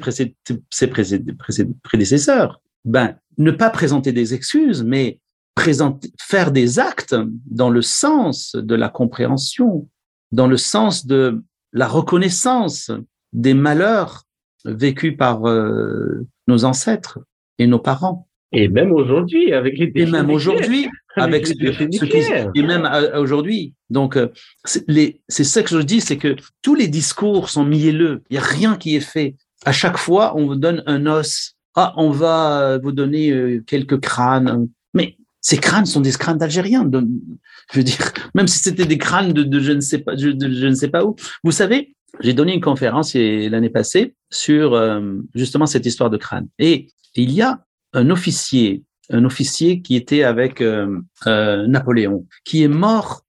[0.69, 0.88] ses
[1.84, 5.19] prédécesseurs, ben, ne pas présenter des excuses, mais
[5.55, 9.87] présenter, faire des actes dans le sens de la compréhension,
[10.31, 11.43] dans le sens de
[11.73, 12.91] la reconnaissance
[13.33, 14.23] des malheurs
[14.65, 17.19] vécus par euh, nos ancêtres
[17.59, 18.27] et nos parents.
[18.51, 23.73] Et même aujourd'hui, avec les Et même aujourd'hui, avec, ce, qui, et même euh, aujourd'hui.
[23.89, 24.27] Donc, euh,
[24.65, 28.21] c'est ce que je dis, c'est que tous les discours sont mielleux.
[28.29, 29.35] Il n'y a rien qui est fait.
[29.65, 31.55] À chaque fois, on vous donne un os.
[31.75, 34.67] Ah, on va vous donner quelques crânes.
[35.43, 36.89] Ces crânes sont des crânes d'Algériens.
[37.71, 40.73] Je veux dire, même si c'était des crânes de, je ne sais pas, je ne
[40.73, 41.15] sais pas où.
[41.43, 46.47] Vous savez, j'ai donné une conférence l'année passée sur euh, justement cette histoire de crâne.
[46.59, 52.63] Et il y a un officier, un officier qui était avec euh, euh, Napoléon, qui
[52.63, 53.21] est mort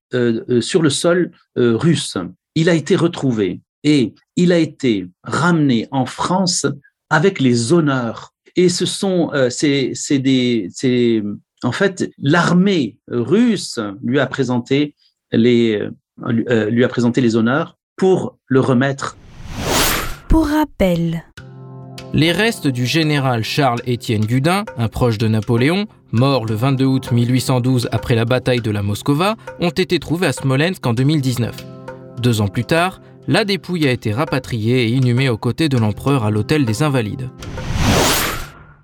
[0.61, 2.15] sur le sol russe.
[2.53, 6.65] Il a été retrouvé et il a été ramené en France
[7.09, 8.33] avec les honneurs.
[8.55, 11.21] Et ce sont, c'est des, c'est
[11.65, 14.95] en fait, l'armée russe lui a présenté
[15.31, 15.81] les,
[16.23, 19.17] euh, lui a présenté les honneurs pour le remettre.
[20.29, 21.23] Pour rappel.
[22.13, 27.89] Les restes du général Charles-Étienne Gudin, un proche de Napoléon, mort le 22 août 1812
[27.91, 31.55] après la bataille de la Moskova, ont été trouvés à Smolensk en 2019.
[32.21, 36.23] Deux ans plus tard, la dépouille a été rapatriée et inhumée aux côtés de l'empereur
[36.23, 37.29] à l'hôtel des Invalides.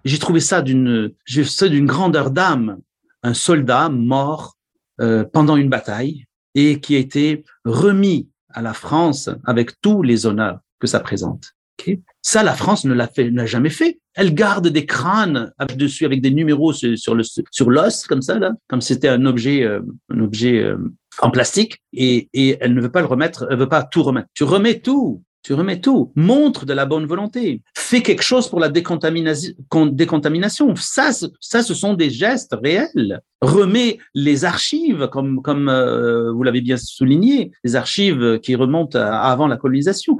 [0.05, 2.79] J'ai trouvé ça d'une, d'une grandeur d'âme.
[3.23, 4.57] Un soldat mort
[4.99, 6.25] euh, pendant une bataille
[6.55, 11.51] et qui a été remis à la France avec tous les honneurs que ça présente.
[11.79, 13.99] Okay ça, la France ne l'a fait, n'a jamais fait.
[14.13, 18.53] Elle garde des crânes dessus avec des numéros sur le sur l'os comme ça là,
[18.67, 20.77] comme c'était un objet euh, un objet euh,
[21.19, 24.27] en plastique et, et elle ne veut pas le remettre, elle veut pas tout remettre.
[24.33, 25.23] Tu remets tout.
[25.43, 26.11] Tu remets tout.
[26.15, 27.61] Montre de la bonne volonté.
[27.75, 30.75] Fais quelque chose pour la décontamination.
[30.75, 33.21] Ça, ça, ce sont des gestes réels.
[33.41, 39.47] Remets les archives, comme, comme euh, vous l'avez bien souligné, les archives qui remontent avant
[39.47, 40.17] la colonisation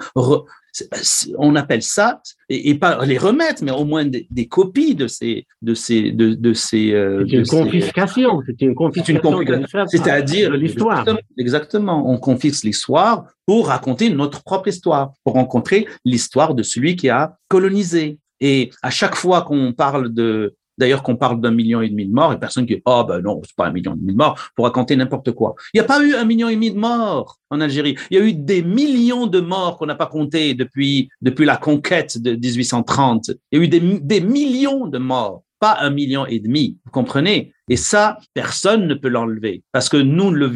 [1.38, 5.74] on appelle ça et, pas les remettre, mais au moins des, copies de ces de
[5.74, 6.94] ces de, de ces.
[6.94, 8.42] Euh, c'est une, confiscation.
[8.46, 9.86] C'est une confiscation.
[9.88, 11.06] C'est-à-dire l'histoire.
[11.38, 12.10] Exactement.
[12.10, 17.38] On confisque l'histoire pour raconter notre propre histoire, pour rencontrer l'histoire de celui qui a
[17.48, 18.20] colonisé.
[18.40, 22.14] Et à chaque fois qu'on parle de D'ailleurs, qu'on parle d'un million et demi de
[22.14, 24.18] morts, et personne qui dit, oh ben non, c'est pas un million et demi de
[24.18, 25.56] morts, pour raconter n'importe quoi.
[25.74, 27.96] Il n'y a pas eu un million et demi de morts en Algérie.
[28.10, 32.22] Il y a eu des millions de morts qu'on n'a pas comptés depuis, la conquête
[32.22, 33.32] de 1830.
[33.52, 37.54] Il y a eu des, millions de morts pas un million et demi, vous comprenez?
[37.70, 40.48] Et ça, personne ne peut l'enlever parce que nous le,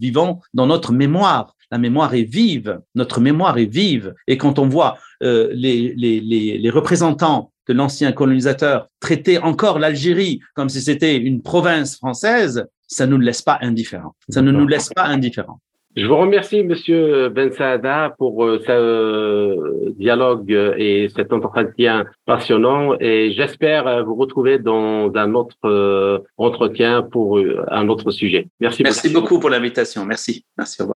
[0.00, 1.54] vivons dans notre mémoire.
[1.70, 4.14] La mémoire est vive, notre mémoire est vive.
[4.28, 10.80] Et quand on voit euh, les représentants de l'ancien colonisateur traiter encore l'Algérie comme si
[10.80, 14.14] c'était une province française, ça ne nous laisse pas indifférents.
[14.28, 15.60] Ça ne nous laisse pas indifférents.
[15.96, 22.96] Je vous remercie, Monsieur Ben Saada, pour euh, ce euh, dialogue et cet entretien passionnant.
[23.00, 28.46] Et j'espère euh, vous retrouver dans un autre entretien pour un autre sujet.
[28.60, 28.82] Merci.
[28.82, 30.04] Merci beaucoup, pour l'invitation.
[30.04, 30.44] Merci.
[30.58, 30.82] Merci.
[30.82, 30.95] Au revoir.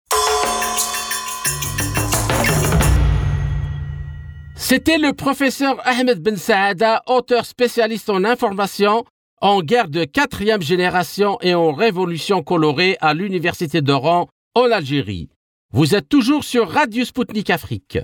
[4.69, 9.03] C'était le professeur Ahmed Ben Saada, auteur spécialiste en information,
[9.41, 15.27] en guerre de quatrième génération et en révolution colorée à l'université d'Oran, en Algérie.
[15.73, 17.97] Vous êtes toujours sur Radio Sputnik Afrique.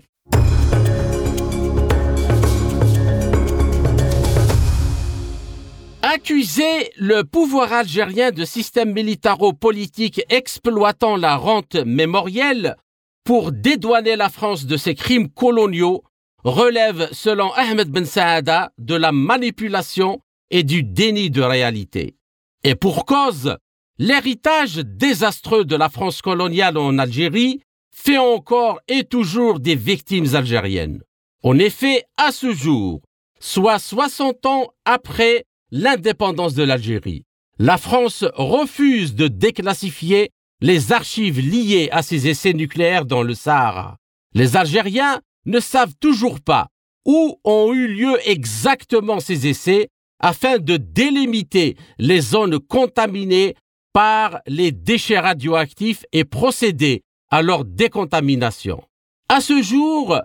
[6.02, 12.76] Accuser le pouvoir algérien de système militaro-politique exploitant la rente mémorielle
[13.24, 16.02] pour dédouaner la France de ses crimes coloniaux
[16.46, 20.22] relève, selon Ahmed Ben Saada, de la manipulation
[20.52, 22.16] et du déni de réalité.
[22.64, 23.58] Et pour cause,
[23.98, 31.02] l'héritage désastreux de la France coloniale en Algérie fait encore et toujours des victimes algériennes.
[31.44, 33.02] En effet, à ce jour,
[33.40, 37.24] soit 60 ans après l'indépendance de l'Algérie,
[37.58, 40.30] la France refuse de déclassifier
[40.62, 43.98] les archives liées à ces essais nucléaires dans le Sahara.
[44.34, 46.68] Les Algériens ne savent toujours pas
[47.06, 49.90] où ont eu lieu exactement ces essais
[50.20, 53.56] afin de délimiter les zones contaminées
[53.94, 58.84] par les déchets radioactifs et procéder à leur décontamination.
[59.30, 60.20] À ce jour,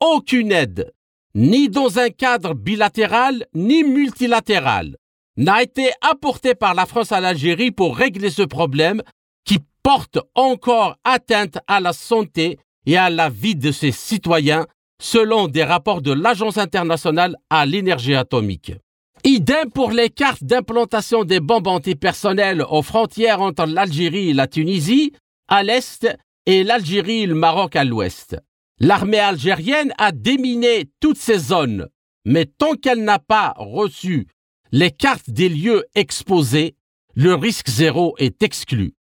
[0.00, 0.92] aucune aide,
[1.34, 4.96] ni dans un cadre bilatéral ni multilatéral,
[5.36, 9.02] n'a été apportée par la France à l'Algérie pour régler ce problème
[9.44, 14.66] qui porte encore atteinte à la santé et à la vie de ses citoyens
[15.00, 18.72] selon des rapports de l'Agence internationale à l'énergie atomique.
[19.24, 25.12] Idem pour les cartes d'implantation des bombes antipersonnelles aux frontières entre l'Algérie et la Tunisie,
[25.48, 26.06] à l'est,
[26.46, 28.36] et l'Algérie et le Maroc à l'ouest.
[28.80, 31.88] L'armée algérienne a déminé toutes ces zones,
[32.24, 34.26] mais tant qu'elle n'a pas reçu
[34.72, 36.76] les cartes des lieux exposés,
[37.14, 38.94] le risque zéro est exclu.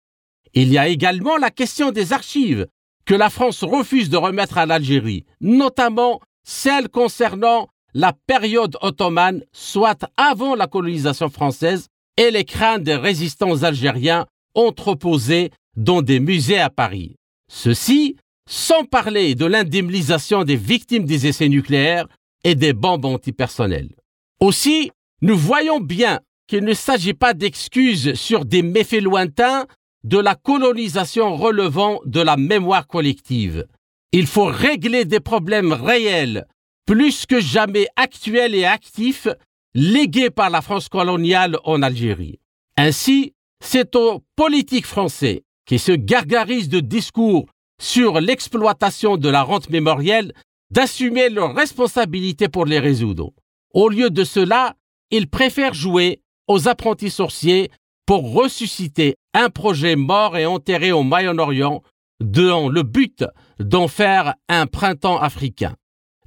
[0.53, 2.66] Il y a également la question des archives
[3.11, 10.08] que la France refuse de remettre à l'Algérie, notamment celles concernant la période ottomane, soit
[10.16, 16.70] avant la colonisation française, et les crânes des résistants algériens entreposés dans des musées à
[16.70, 17.16] Paris.
[17.50, 18.14] Ceci
[18.48, 22.06] sans parler de l'indemnisation des victimes des essais nucléaires
[22.44, 23.90] et des bombes antipersonnelles.
[24.38, 29.66] Aussi, nous voyons bien qu'il ne s'agit pas d'excuses sur des méfaits lointains
[30.05, 33.66] de la colonisation relevant de la mémoire collective.
[34.12, 36.46] Il faut régler des problèmes réels,
[36.86, 39.28] plus que jamais actuels et actifs,
[39.74, 42.40] légués par la France coloniale en Algérie.
[42.76, 47.46] Ainsi, c'est aux politiques français qui se gargarisent de discours
[47.80, 50.32] sur l'exploitation de la rente mémorielle
[50.70, 53.32] d'assumer leurs responsabilités pour les résoudre.
[53.74, 54.74] Au lieu de cela,
[55.11, 57.70] ils préfèrent jouer aux apprentis sorciers
[58.07, 61.83] pour ressusciter un projet mort et enterré au Moyen-Orient
[62.20, 63.24] dans le but
[63.59, 65.74] d'en faire un printemps africain.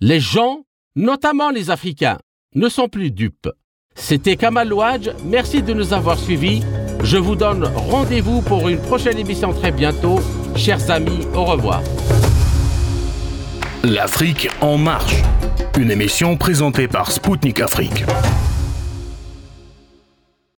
[0.01, 0.61] Les gens,
[0.95, 2.17] notamment les Africains,
[2.55, 3.49] ne sont plus dupes.
[3.95, 6.61] C'était Kamal Louadj, merci de nous avoir suivis.
[7.03, 10.19] Je vous donne rendez-vous pour une prochaine émission très bientôt.
[10.55, 11.81] Chers amis, au revoir.
[13.83, 15.15] L'Afrique en marche,
[15.77, 18.05] une émission présentée par Spoutnik Afrique.